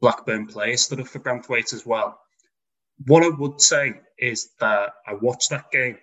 [0.00, 2.20] Blackburn players stood up for Branthwaite as well.
[3.04, 5.98] What I would say is that I watched that game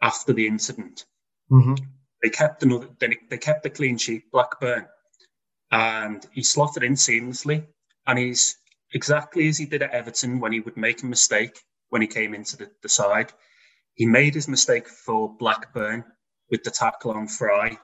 [0.00, 1.04] after the incident.
[1.50, 1.74] Mm-hmm.
[2.22, 2.88] They kept another.
[3.00, 4.86] They, they kept the clean sheet, Blackburn,
[5.70, 7.66] and he slotted in seamlessly.
[8.06, 8.56] And he's
[8.92, 11.58] exactly as he did at Everton when he would make a mistake
[11.90, 13.32] when he came into the, the side.
[13.94, 16.04] He made his mistake for Blackburn
[16.50, 17.78] with the tackle on Fry.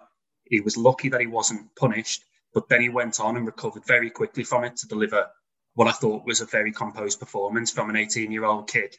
[0.45, 4.11] He was lucky that he wasn't punished, but then he went on and recovered very
[4.11, 5.29] quickly from it to deliver
[5.75, 8.97] what I thought was a very composed performance from an 18 year old kid.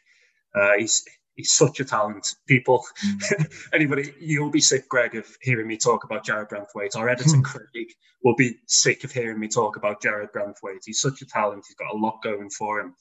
[0.54, 1.04] Uh, he's
[1.34, 2.34] he's such a talent.
[2.46, 3.46] People, mm.
[3.72, 6.96] anybody, you'll be sick, Greg, of hearing me talk about Jarrad Branthwaite.
[6.96, 7.44] Our editor, mm.
[7.44, 7.88] Craig,
[8.22, 10.84] will be sick of hearing me talk about Jarrad Branthwaite.
[10.84, 11.64] He's such a talent.
[11.66, 12.94] He's got a lot going for him.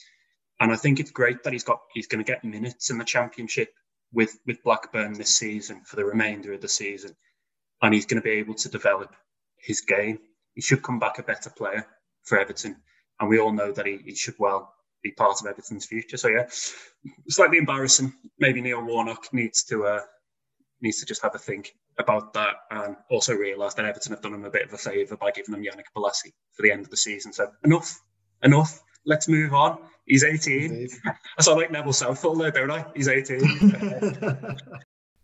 [0.60, 3.04] And I think it's great that he's got he's going to get minutes in the
[3.04, 3.74] championship
[4.14, 7.16] with with Blackburn this season for the remainder of the season,
[7.82, 9.16] and he's going to be able to develop
[9.58, 10.20] his game.
[10.54, 11.88] He should come back a better player
[12.24, 12.76] for Everton,
[13.22, 16.18] and we all know that he, he should well be part of Everton's future.
[16.18, 16.48] So yeah,
[17.30, 18.14] slightly embarrassing.
[18.40, 20.02] Maybe Neil Warnock needs to uh,
[20.82, 24.34] needs to just have a think about that and also realise that Everton have done
[24.34, 26.90] him a bit of a favour by giving him Yannick Bolasie for the end of
[26.90, 27.32] the season.
[27.32, 28.00] So enough,
[28.44, 28.82] enough.
[29.06, 29.80] Let's move on.
[30.06, 30.90] He's 18.
[31.06, 32.86] I sound like Neville Southall there, don't I?
[32.96, 34.58] He's 18.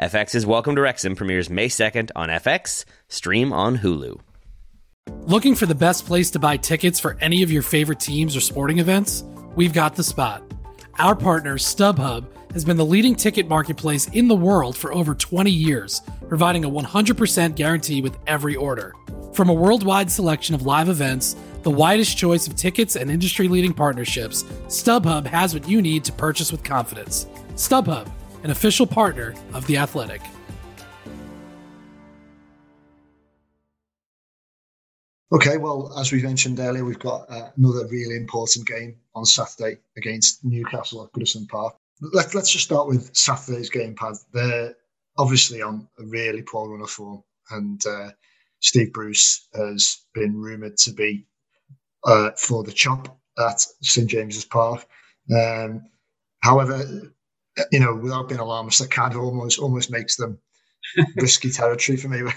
[0.00, 4.18] FX's Welcome to Wrexham premieres May 2nd on FX, stream on Hulu.
[5.22, 8.40] Looking for the best place to buy tickets for any of your favorite teams or
[8.40, 9.22] sporting events?
[9.54, 10.42] We've got the spot.
[10.98, 15.48] Our partner, StubHub, has been the leading ticket marketplace in the world for over 20
[15.52, 18.94] years, providing a 100% guarantee with every order.
[19.32, 23.72] From a worldwide selection of live events, the widest choice of tickets, and industry leading
[23.72, 27.26] partnerships, StubHub has what you need to purchase with confidence.
[27.54, 28.10] StubHub,
[28.44, 30.20] an official partner of The Athletic.
[35.32, 39.78] Okay, well, as we mentioned earlier, we've got uh, another really important game on Saturday
[39.96, 41.74] against Newcastle at Goodison Park.
[42.12, 44.14] Let, us just start with Saturday's game, Pad.
[44.32, 44.74] They're
[45.16, 48.10] obviously on a really poor run of form, and uh,
[48.60, 51.26] Steve Bruce has been rumoured to be
[52.04, 54.86] uh, for the chop at St James's Park.
[55.34, 55.86] Um,
[56.42, 57.13] however,
[57.70, 60.38] you know, without being alarmist, that kind of almost almost makes them
[61.16, 62.22] risky territory for me.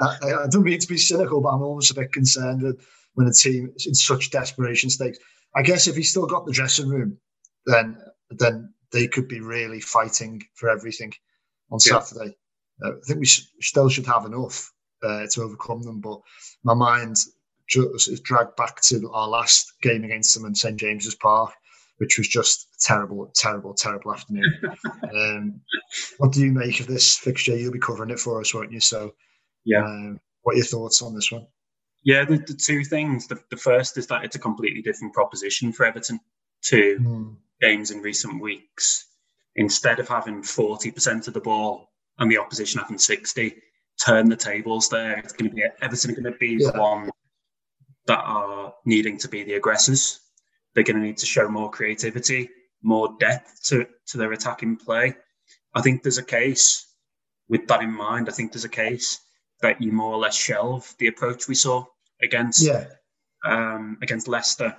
[0.00, 2.76] I, I, don't mean to be cynical, but I'm almost a bit concerned that
[3.14, 5.18] when a team is in such desperation stakes.
[5.56, 7.18] I guess if he's still got the dressing room,
[7.66, 7.96] then
[8.30, 11.12] then they could be really fighting for everything
[11.70, 12.00] on yeah.
[12.00, 12.36] Saturday.
[12.84, 16.20] Uh, I think we sh- still should have enough uh, to overcome them, but
[16.64, 17.16] my mind
[17.68, 21.52] just is dragged back to our last game against them in St James's Park
[21.98, 24.52] which was just a terrible, terrible, terrible afternoon.
[25.14, 25.60] um,
[26.18, 27.56] what do you make of this fixture?
[27.56, 28.80] You'll be covering it for us, won't you?
[28.80, 29.14] So,
[29.64, 29.84] yeah.
[29.84, 31.46] Um, what are your thoughts on this one?
[32.04, 33.26] Yeah, the, the two things.
[33.28, 36.20] The, the, first is that it's a completely different proposition for Everton
[36.64, 37.36] to mm.
[37.62, 39.06] games in recent weeks.
[39.56, 43.54] Instead of having 40% of the ball and the opposition having 60,
[44.04, 45.18] turn the tables there.
[45.18, 46.72] It's going to be Everton are going to be yeah.
[46.72, 47.10] the one
[48.06, 50.20] that are needing to be the aggressors
[50.74, 52.50] they're going to need to show more creativity,
[52.82, 55.14] more depth to, to their attacking play.
[55.74, 56.86] I think there's a case,
[57.48, 59.20] with that in mind, I think there's a case
[59.60, 61.84] that you more or less shelve the approach we saw
[62.22, 62.86] against yeah.
[63.44, 64.76] um, against Leicester.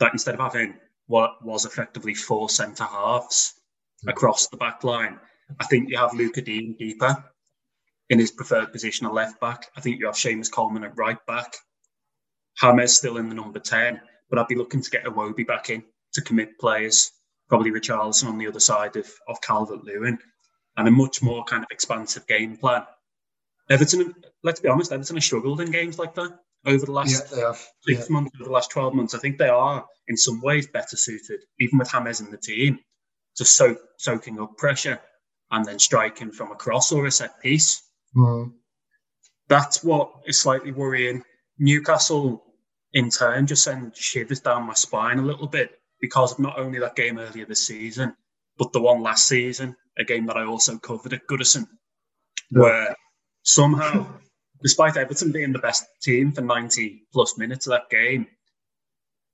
[0.00, 0.74] That instead of having
[1.06, 3.54] what was effectively four centre halves
[4.00, 4.10] mm-hmm.
[4.10, 5.18] across the back line,
[5.58, 7.24] I think you have Lucas Digne deeper
[8.10, 9.66] in his preferred position at left back.
[9.76, 11.56] I think you have Seamus Coleman at right back.
[12.60, 14.00] James still in the number 10
[14.30, 15.82] but I'd be looking to get Iwobi back in
[16.14, 17.10] to commit players,
[17.48, 20.18] probably Richarlison on the other side of, of Calvert Lewin,
[20.76, 22.84] and a much more kind of expansive game plan.
[23.70, 27.52] Everton, let's be honest, Everton have struggled in games like that over the last yeah,
[27.82, 28.12] six yeah.
[28.12, 29.14] months, over the last 12 months.
[29.14, 32.78] I think they are in some ways better suited, even with James in the team,
[33.36, 35.00] to soak, soaking up pressure
[35.50, 37.82] and then striking from a cross or a set piece.
[38.16, 38.52] Mm.
[39.48, 41.22] That's what is slightly worrying.
[41.58, 42.42] Newcastle
[42.92, 46.78] in turn just send shivers down my spine a little bit because of not only
[46.78, 48.14] that game earlier this season,
[48.56, 51.66] but the one last season, a game that I also covered at Goodison,
[52.50, 52.60] yeah.
[52.60, 52.96] where
[53.42, 54.06] somehow,
[54.62, 58.26] despite Everton being the best team for 90 plus minutes of that game,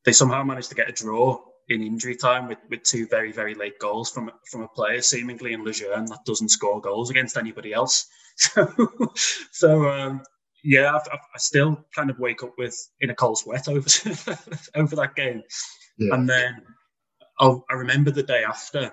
[0.04, 3.54] they somehow managed to get a draw in injury time with, with two very, very
[3.54, 7.72] late goals from, from a player seemingly in Lejeune that doesn't score goals against anybody
[7.72, 8.06] else.
[8.36, 8.66] So,
[9.52, 10.24] so um,
[10.64, 13.86] yeah, I, I, still kind of wake up with in a cold sweat over
[14.74, 15.42] over that game,
[15.98, 16.14] yeah.
[16.14, 16.62] and then
[17.38, 18.92] I'll, I remember the day after,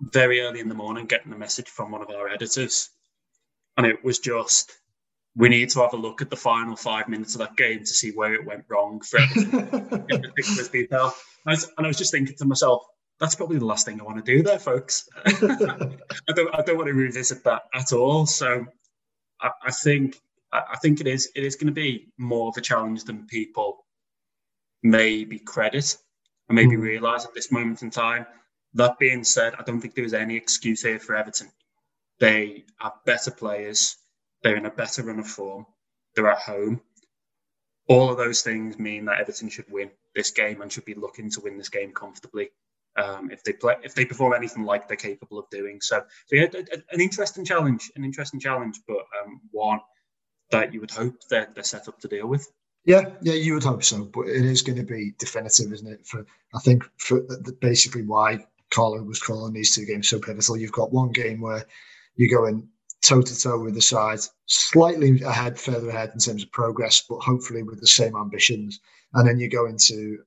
[0.00, 2.90] very early in the morning, getting a message from one of our editors,
[3.76, 4.72] and it was just
[5.36, 7.86] we need to have a look at the final five minutes of that game to
[7.86, 11.14] see where it went wrong for Everton in particular detail.
[11.46, 12.84] I was, and I was just thinking to myself,
[13.20, 15.08] that's probably the last thing I want to do there, folks.
[15.26, 15.32] I
[16.34, 18.26] don't I don't want to revisit that at all.
[18.26, 18.66] So
[19.40, 20.20] I, I think
[20.52, 23.84] I think it is it is going to be more of a challenge than people
[24.82, 25.96] maybe credit
[26.48, 26.80] and maybe mm.
[26.80, 28.26] realise at this moment in time.
[28.74, 31.50] That being said, I don't think there is any excuse here for Everton.
[32.20, 33.96] They are better players.
[34.42, 35.66] They're in a better run of form.
[36.14, 36.80] They're at home.
[37.88, 41.30] All of those things mean that Everton should win this game and should be looking
[41.30, 42.50] to win this game comfortably.
[42.96, 45.80] Um, if they play, if they perform anything like they're capable of doing.
[45.80, 46.46] So, so yeah,
[46.90, 49.80] an interesting challenge, an interesting challenge, but um, one
[50.50, 52.50] that you would hope they're set up to deal with.
[52.84, 56.06] Yeah, yeah, you would hope so, but it is going to be definitive, isn't it?
[56.06, 60.56] For I think for uh, basically why Carlo was calling these two games so pivotal.
[60.56, 61.64] You've got one game where
[62.16, 62.68] you go in
[63.02, 67.18] toe to toe with the side, slightly ahead, further ahead in terms of progress, but
[67.18, 68.80] hopefully with the same ambitions.
[69.14, 70.18] And then you go into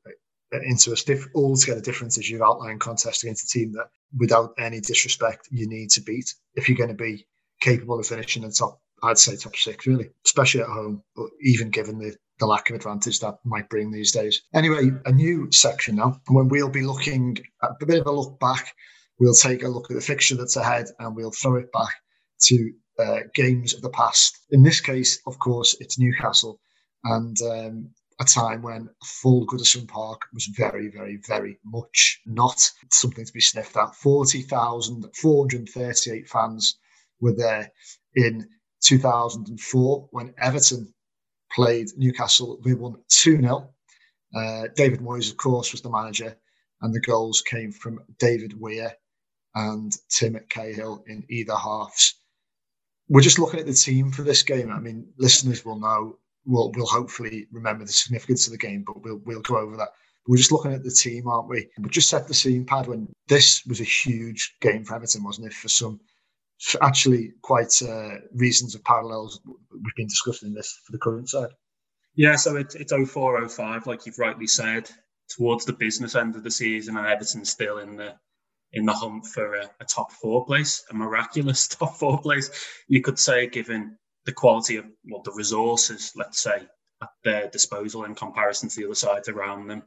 [0.54, 4.54] uh, into a diff- altogether different, as you've outlined, contest against a team that, without
[4.60, 7.26] any disrespect, you need to beat if you're going to be
[7.60, 11.04] capable of finishing in the top I'd say top six, really, especially at home,
[11.42, 14.42] even given the, the lack of advantage that might bring these days.
[14.54, 18.40] Anyway, a new section now, when we'll be looking at a bit of a look
[18.40, 18.74] back.
[19.20, 21.94] We'll take a look at the fixture that's ahead and we'll throw it back
[22.46, 24.36] to uh, games of the past.
[24.50, 26.60] In this case, of course, it's Newcastle
[27.04, 33.26] and um, a time when full Goodison Park was very, very, very much not something
[33.26, 33.96] to be sniffed at.
[33.96, 36.78] 40,438 fans
[37.20, 37.72] were there
[38.16, 38.48] in
[38.82, 40.94] 2004 when Everton
[41.52, 42.60] played Newcastle.
[42.64, 43.70] We won 2 0.
[44.36, 46.36] Uh, David Moyes, of course, was the manager,
[46.82, 48.94] and the goals came from David Weir
[49.56, 52.16] and Tim Cahill in either halves.
[53.10, 54.72] We're just looking at the team for this game.
[54.72, 59.04] I mean, listeners will know we'll, we'll hopefully remember the significance of the game, but
[59.04, 59.90] we'll, we'll go over that.
[60.28, 61.68] We're just looking at the team, aren't we?
[61.80, 65.48] We just set the scene, Pad, when this was a huge game for Everton, wasn't
[65.48, 65.54] it?
[65.54, 66.00] For some,
[66.82, 71.50] actually quite uh, reasons of parallels we've been discussing this for the current side.
[72.16, 74.90] Yeah, so it, it's 04 05, like you've rightly said,
[75.30, 78.16] towards the business end of the season, and Everton's still in the
[78.74, 82.50] in the hunt for a, a, top four place, a miraculous top four place,
[82.88, 86.68] you could say, given the quality of well, the resources, let's say,
[87.02, 89.84] at their disposal in comparison to the other sides around them,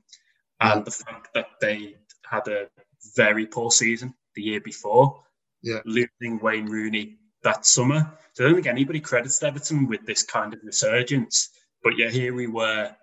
[0.60, 1.94] and the fact that they
[2.28, 2.68] had a
[3.16, 5.22] very poor season the year before,
[5.64, 5.80] yeah.
[5.86, 8.12] losing Wayne Rooney that summer.
[8.34, 11.48] So I don't think anybody credits Everton with this kind of resurgence.
[11.82, 12.94] But yeah, here we were,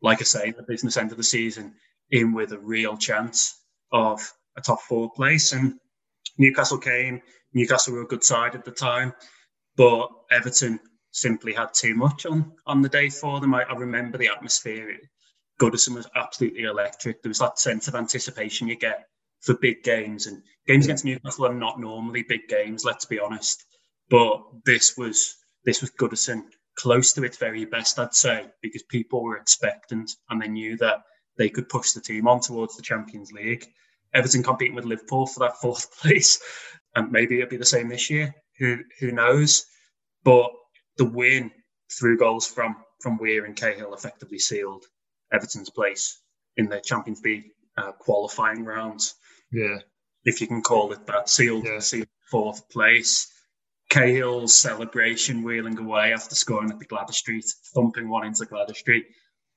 [0.00, 1.74] like I say, at the business end of the season,
[2.10, 3.60] in with a real chance
[3.92, 4.20] of
[4.56, 5.52] a top four place.
[5.52, 5.74] And
[6.38, 7.20] Newcastle came.
[7.52, 9.12] Newcastle were a good side at the time,
[9.76, 10.80] but Everton
[11.12, 13.54] simply had too much on on the day for them.
[13.54, 14.96] I, I remember the atmosphere.
[15.60, 17.22] Goodison was absolutely electric.
[17.22, 19.06] There was that sense of anticipation you get
[19.46, 22.84] for big games, and games against Newcastle are not normally big games.
[22.84, 23.64] Let's be honest,
[24.10, 26.42] but this was this was Goodison
[26.76, 30.98] close to its very best, I'd say, because people were expectant and they knew that
[31.38, 33.66] they could push the team on towards the Champions League.
[34.14, 36.40] Everton competing with Liverpool for that fourth place,
[36.94, 38.34] and maybe it'll be the same this year.
[38.58, 39.64] Who who knows?
[40.24, 40.50] But
[40.96, 41.52] the win
[41.98, 44.84] through goals from from Weir and Cahill effectively sealed
[45.32, 46.20] Everton's place
[46.56, 47.44] in the Champions League
[47.76, 49.14] uh, qualifying rounds.
[49.52, 49.78] Yeah,
[50.24, 51.78] if you can call it that, sealed, yeah.
[51.78, 53.32] sealed fourth place.
[53.88, 57.44] Cahill's celebration, wheeling away after scoring at the Gwladys Street,
[57.74, 59.06] thumping one into Gwladys Street,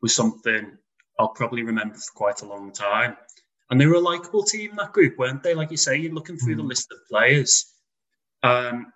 [0.02, 0.78] was something
[1.18, 3.18] I'll probably remember for quite a long time.
[3.70, 5.54] And they were a likable team, that group, weren't they?
[5.54, 6.60] Like you say, you're looking through mm.
[6.60, 7.66] the list of players.
[8.42, 8.94] Um,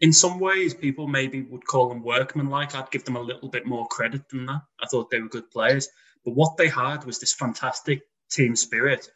[0.00, 2.74] in some ways, people maybe would call them workmanlike.
[2.74, 4.62] I'd give them a little bit more credit than that.
[4.80, 5.88] I thought they were good players.
[6.24, 9.08] But what they had was this fantastic team spirit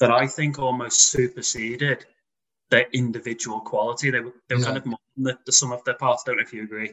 [0.00, 2.06] that I think almost superseded
[2.70, 4.10] their individual quality.
[4.10, 4.66] They were, they were yeah.
[4.66, 6.24] kind of more than the, the sum of their parts.
[6.24, 6.92] Don't know if you agree.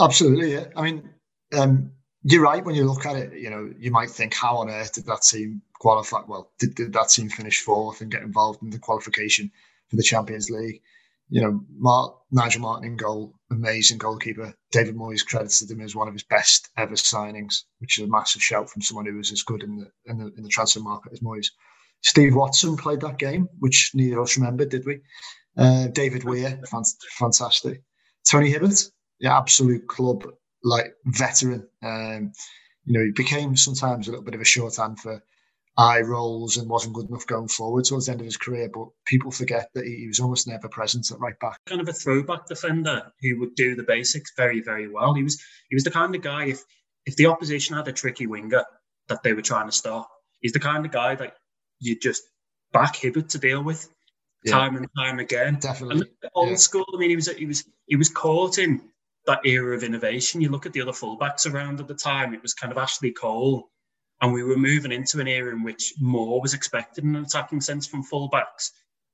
[0.00, 0.66] Absolutely, yeah.
[0.76, 1.10] I mean,
[1.56, 3.32] um, you're right when you look at it.
[3.38, 6.22] You know, you might think, how on earth did that team qualify?
[6.26, 9.50] Well, did, did that team finish fourth and get involved in the qualification
[9.88, 10.80] for the Champions League?
[11.30, 14.54] You know, Mark, Nigel Martyn in goal, amazing goalkeeper.
[14.72, 18.42] David Moyes credited him as one of his best ever signings, which is a massive
[18.42, 21.12] shout from someone who was as good in the in the, in the transfer market
[21.12, 21.48] as Moyes.
[22.02, 25.00] Steve Watson played that game, which neither of us remember, did we?
[25.56, 26.60] Uh, David Weir,
[27.18, 27.82] fantastic.
[28.28, 30.24] Tony Hibbert, yeah, absolute club
[30.62, 31.66] like veteran.
[31.82, 32.32] Um,
[32.84, 35.22] you know, he became sometimes a little bit of a shorthand for
[35.76, 38.68] eye rolls and wasn't good enough going forward towards the end of his career.
[38.72, 41.58] But people forget that he was almost never present at right back.
[41.66, 45.14] Kind of a throwback defender who would do the basics very, very well.
[45.14, 46.62] He was he was the kind of guy if
[47.06, 48.64] if the opposition had a tricky winger
[49.08, 51.34] that they were trying to stop, he's the kind of guy that
[51.80, 52.22] you just
[52.72, 53.88] back Hibbert to deal with
[54.44, 54.52] yeah.
[54.52, 55.58] time and time again.
[55.60, 56.06] Definitely.
[56.34, 56.56] old yeah.
[56.56, 56.84] school.
[56.94, 58.80] I mean, he was he was he was caught in
[59.26, 60.40] that era of innovation.
[60.40, 63.12] You look at the other fullbacks around at the time, it was kind of Ashley
[63.12, 63.68] Cole.
[64.20, 67.60] And we were moving into an era in which more was expected in an attacking
[67.60, 68.72] sense from fullbacks.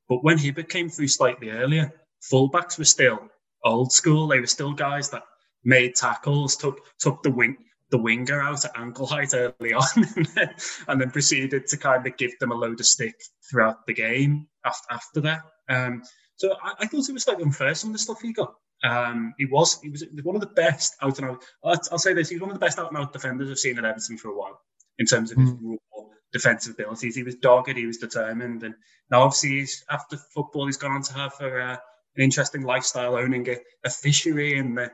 [0.08, 1.92] But when Hibbert came through slightly earlier,
[2.32, 3.18] fullbacks were still
[3.62, 4.28] old school.
[4.28, 5.24] They were still guys that
[5.62, 7.58] made tackles, took took the wing
[7.94, 9.86] the winger out at ankle height early on,
[10.16, 10.54] and, then,
[10.88, 13.14] and then proceeded to kind of give them a load of stick
[13.48, 15.42] throughout the game after, after that.
[15.68, 16.02] Um,
[16.34, 18.52] so I, I, thought it was like unfair some of the stuff he got.
[18.82, 21.44] Um, he was he was one of the best out and out.
[21.62, 23.78] I'll, I'll say this: he's one of the best out and out defenders I've seen
[23.78, 24.60] at Everton for a while
[24.98, 25.76] in terms of his mm.
[25.96, 27.14] raw defensive abilities.
[27.14, 28.74] He was dogged, he was determined, and
[29.08, 31.76] now obviously he's after football he's gone on to have a, uh,
[32.16, 34.90] an interesting lifestyle, owning a, a fishery in the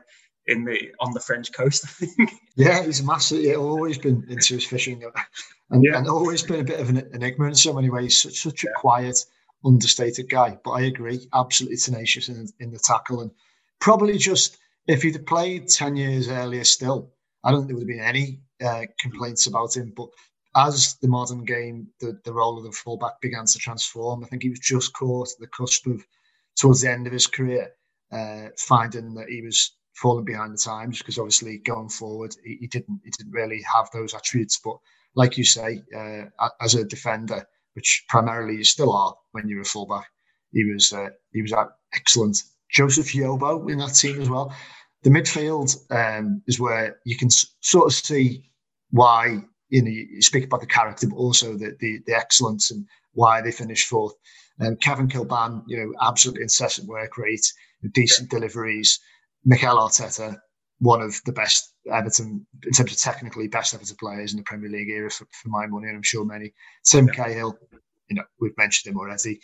[0.51, 1.85] in the on the French coast.
[2.01, 2.31] I think.
[2.55, 3.39] Yeah, he's massive.
[3.39, 5.03] He's always been into his fishing,
[5.69, 5.97] and, yeah.
[5.97, 8.21] and always been a bit of an enigma in so many ways.
[8.21, 9.17] Such, such a quiet,
[9.65, 10.57] understated guy.
[10.63, 13.31] But I agree, absolutely tenacious in, in the tackle and
[13.81, 17.11] Probably just if he'd played 10 years earlier still,
[17.43, 19.91] I don't think there would have been any uh, complaints about him.
[19.97, 20.09] But
[20.55, 24.43] as the modern game, the, the role of the fullback began to transform, I think
[24.43, 26.05] he was just caught at the cusp of,
[26.55, 27.71] towards the end of his career,
[28.11, 32.67] uh, finding that he was falling behind the times because obviously going forward, he, he,
[32.67, 34.59] didn't he didn't really have those attributes.
[34.63, 34.77] But
[35.15, 39.65] like you say, uh, as a defender, which primarily you still are when you're a
[39.65, 40.07] fullback,
[40.51, 41.53] he was uh, he was
[41.93, 42.41] excellent
[42.71, 44.53] Joseph Yobo in that team as well.
[45.03, 48.49] The midfield um, is where you can sort of see
[48.89, 52.85] why you know you speak about the character, but also the the, the excellence and
[53.13, 54.13] why they finished fourth.
[54.59, 57.51] Um, Kevin Kilbane, you know, absolutely incessant work rate,
[57.93, 58.39] decent yeah.
[58.39, 58.99] deliveries.
[59.45, 60.37] Mikel Arteta,
[60.79, 64.69] one of the best Everton in terms of technically best Everton players in the Premier
[64.69, 66.53] League era for, for my money, and I'm sure many.
[66.85, 67.13] Tim yeah.
[67.13, 67.57] Cahill,
[68.09, 69.39] you know, we've mentioned him already,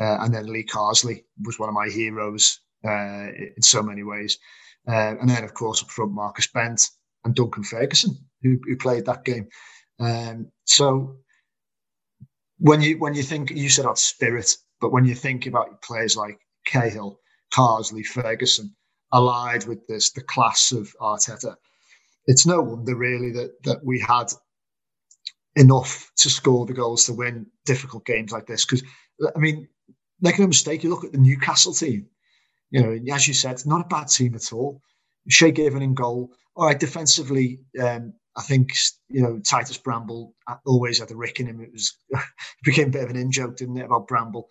[0.00, 4.38] uh, and then Lee Carsley was one of my heroes uh, in so many ways,
[4.88, 6.88] uh, and then of course up front Marcus Bent
[7.24, 9.48] and Duncan Ferguson, who, who played that game.
[10.00, 11.16] Um, so
[12.58, 16.16] when you when you think you said about spirit, but when you think about players
[16.16, 17.20] like Cahill,
[17.52, 18.74] Carsley, Ferguson,
[19.12, 21.54] allied with this the class of Arteta,
[22.26, 24.32] it's no wonder really that that we had
[25.56, 28.64] enough to score the goals to win difficult games like this.
[28.64, 28.82] Because
[29.34, 29.68] I mean,
[30.20, 32.06] make no mistake, you look at the Newcastle team.
[32.70, 34.82] You know, as you said, not a bad team at all.
[35.28, 36.32] Shay Given in goal.
[36.54, 38.70] All right, defensively, um, I think
[39.08, 40.34] you know Titus Bramble
[40.66, 41.60] always had a rick in him.
[41.60, 42.20] It was it
[42.64, 44.48] became a bit of an in joke, didn't it, about Bramble?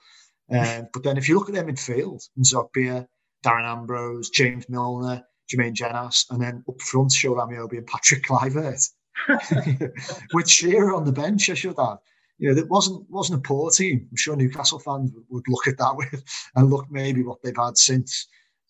[0.52, 3.08] Um, but then if you look at their midfield, N'Zogbia,
[3.48, 8.90] Darren Ambrose, James Milner, Jermaine Jenas, and then up front, Shola Ameobi and Patrick Kluivert.
[10.34, 11.98] with Shearer on the bench, I should add.
[12.38, 14.08] You know, that wasn't wasn't a poor team.
[14.12, 16.24] I'm sure Newcastle fans would look at that with
[16.56, 18.28] and look maybe what they've had since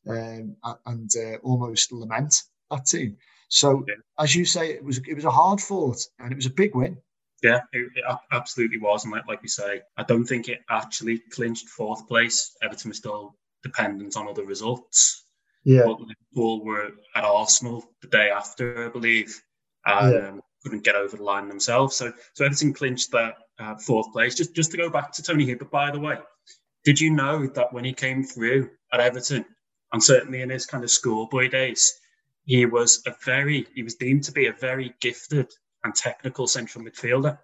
[0.07, 0.55] um,
[0.85, 3.17] and uh, almost lament that team.
[3.49, 3.95] So, yeah.
[4.19, 6.75] as you say, it was it was a hard fought and it was a big
[6.75, 6.97] win.
[7.43, 11.19] Yeah, it, it absolutely was, and like, like we say, I don't think it actually
[11.31, 12.55] clinched fourth place.
[12.63, 13.35] Everton was still
[13.67, 15.25] dependent on other results.
[15.63, 19.29] Yeah, but Liverpool were at Arsenal the day after, I believe,
[19.85, 20.29] and yeah.
[20.29, 21.95] um, couldn't get over the line themselves.
[21.95, 24.35] So, so Everton clinched that uh, fourth place.
[24.35, 26.17] Just, just to go back to Tony Hibbert, by the way,
[26.83, 29.45] did you know that when he came through at Everton,
[29.91, 31.93] and certainly in his kind of schoolboy days,
[32.45, 35.51] he was a very, he was deemed to be a very gifted
[35.83, 37.37] and technical central midfielder.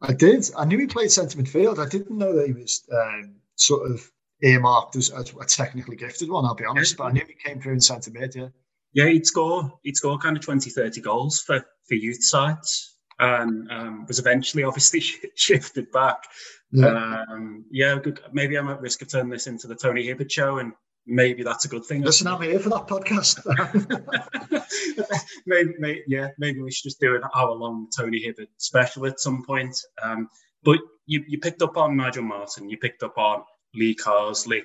[0.00, 0.48] I did.
[0.56, 1.78] I knew he played centre midfield.
[1.78, 4.10] I didn't know that he was um, sort of
[4.42, 6.96] earmarked as, as, a technically gifted one, I'll be honest.
[6.96, 8.48] But I knew he came through in centre mid, yeah.
[8.94, 13.70] Yeah, he'd score he'd score kind of 20, 30 goals for, for youth sides and
[13.70, 15.00] um, was eventually obviously
[15.34, 16.24] shifted back.
[16.72, 17.24] Yeah.
[17.30, 18.20] Um, yeah, good.
[18.32, 20.72] maybe I'm at risk of turning this into the Tony Hibbert show and
[21.06, 22.02] maybe that's a good thing.
[22.02, 23.40] Listen, I'm here for that podcast.
[25.46, 29.20] maybe, maybe, yeah, maybe we should just do an hour long Tony Hibbert special at
[29.20, 29.76] some point.
[30.02, 30.28] Um,
[30.62, 33.42] but you, you picked up on Nigel Martyn, you picked up on
[33.74, 34.62] Lee Carsley.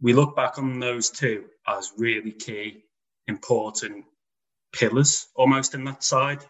[0.00, 2.84] We look back on those two as really key,
[3.26, 4.04] important
[4.72, 6.44] pillars almost in that side.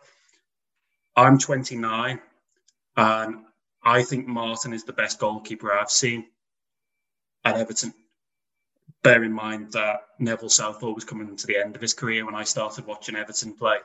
[1.17, 2.21] I'm 29
[2.97, 3.37] and
[3.83, 6.27] I think Martyn is the best goalkeeper I've seen
[7.45, 7.95] at Everton
[9.03, 12.35] bear in mind that Neville Southall was coming to the end of his career when
[12.35, 13.79] I started watching Everton play.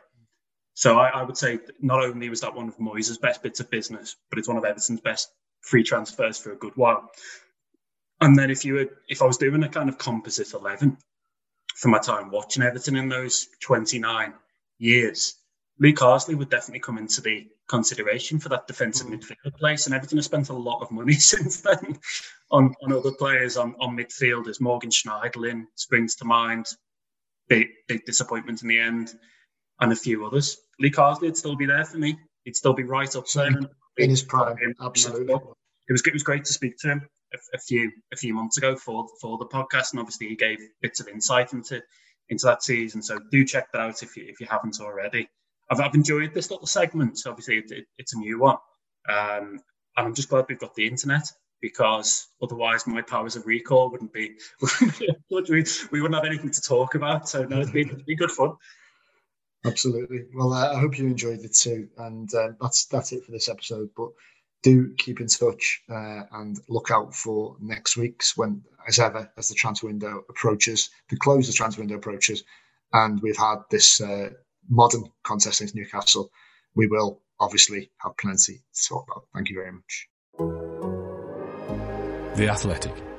[0.74, 3.70] So I, I would say not only was that one of Moyes' best bits of
[3.70, 5.30] business, but it's one of Everton's best
[5.62, 7.10] free transfers for a good while.
[8.22, 10.98] And then if you were, if I was doing a kind of composite eleven
[11.76, 14.34] for my time watching Everton in those 29
[14.80, 15.36] years,
[15.80, 19.20] Lee Carsley would definitely come into the consideration for that defensive mm.
[19.20, 19.86] midfield place.
[19.86, 22.00] And Everton has spent a lot of money since then
[22.50, 24.62] on, on other players on, on midfielders.
[24.62, 26.66] Morgan Schneiderlin springs to mind.
[27.50, 29.14] Big, big disappointment in the end.
[29.82, 30.58] And a few others.
[30.80, 32.18] Lee Carsley would still be there for me.
[32.46, 33.52] He'd still be right up there.
[33.98, 35.34] In his prime, absolutely.
[35.34, 37.10] It was, it was great to speak to him
[37.54, 41.00] a, few a few months ago for for the podcast, and obviously he gave bits
[41.00, 41.82] of insight into
[42.30, 43.02] into that season.
[43.02, 45.30] So do check that out if you if you haven't already.
[45.70, 47.20] I've, I've enjoyed this little segment.
[47.26, 48.58] Obviously, it, it, it's a new one.
[49.10, 49.60] Um,
[49.98, 54.14] and I'm just glad we've got the internet because otherwise my powers of recall wouldn't
[54.14, 54.36] be,
[55.32, 57.28] we, we wouldn't have anything to talk about.
[57.28, 58.54] So no, it's been, it's good fun.
[59.66, 60.26] Absolutely.
[60.36, 61.88] Well, uh, I hope you enjoyed it too.
[61.98, 63.90] And uh, that's that's it for this episode.
[63.98, 64.10] But
[64.66, 69.48] do keep in touch uh, and look out for next week's when, as ever, as
[69.48, 72.44] the transfer window approaches, the close the transfer window approaches,
[72.92, 74.30] and we've had this uh,
[74.68, 76.32] modern contest against Newcastle,
[76.76, 79.28] we will obviously have plenty to talk about.
[79.36, 80.08] Thank you very much.
[82.36, 83.15] The Athletic.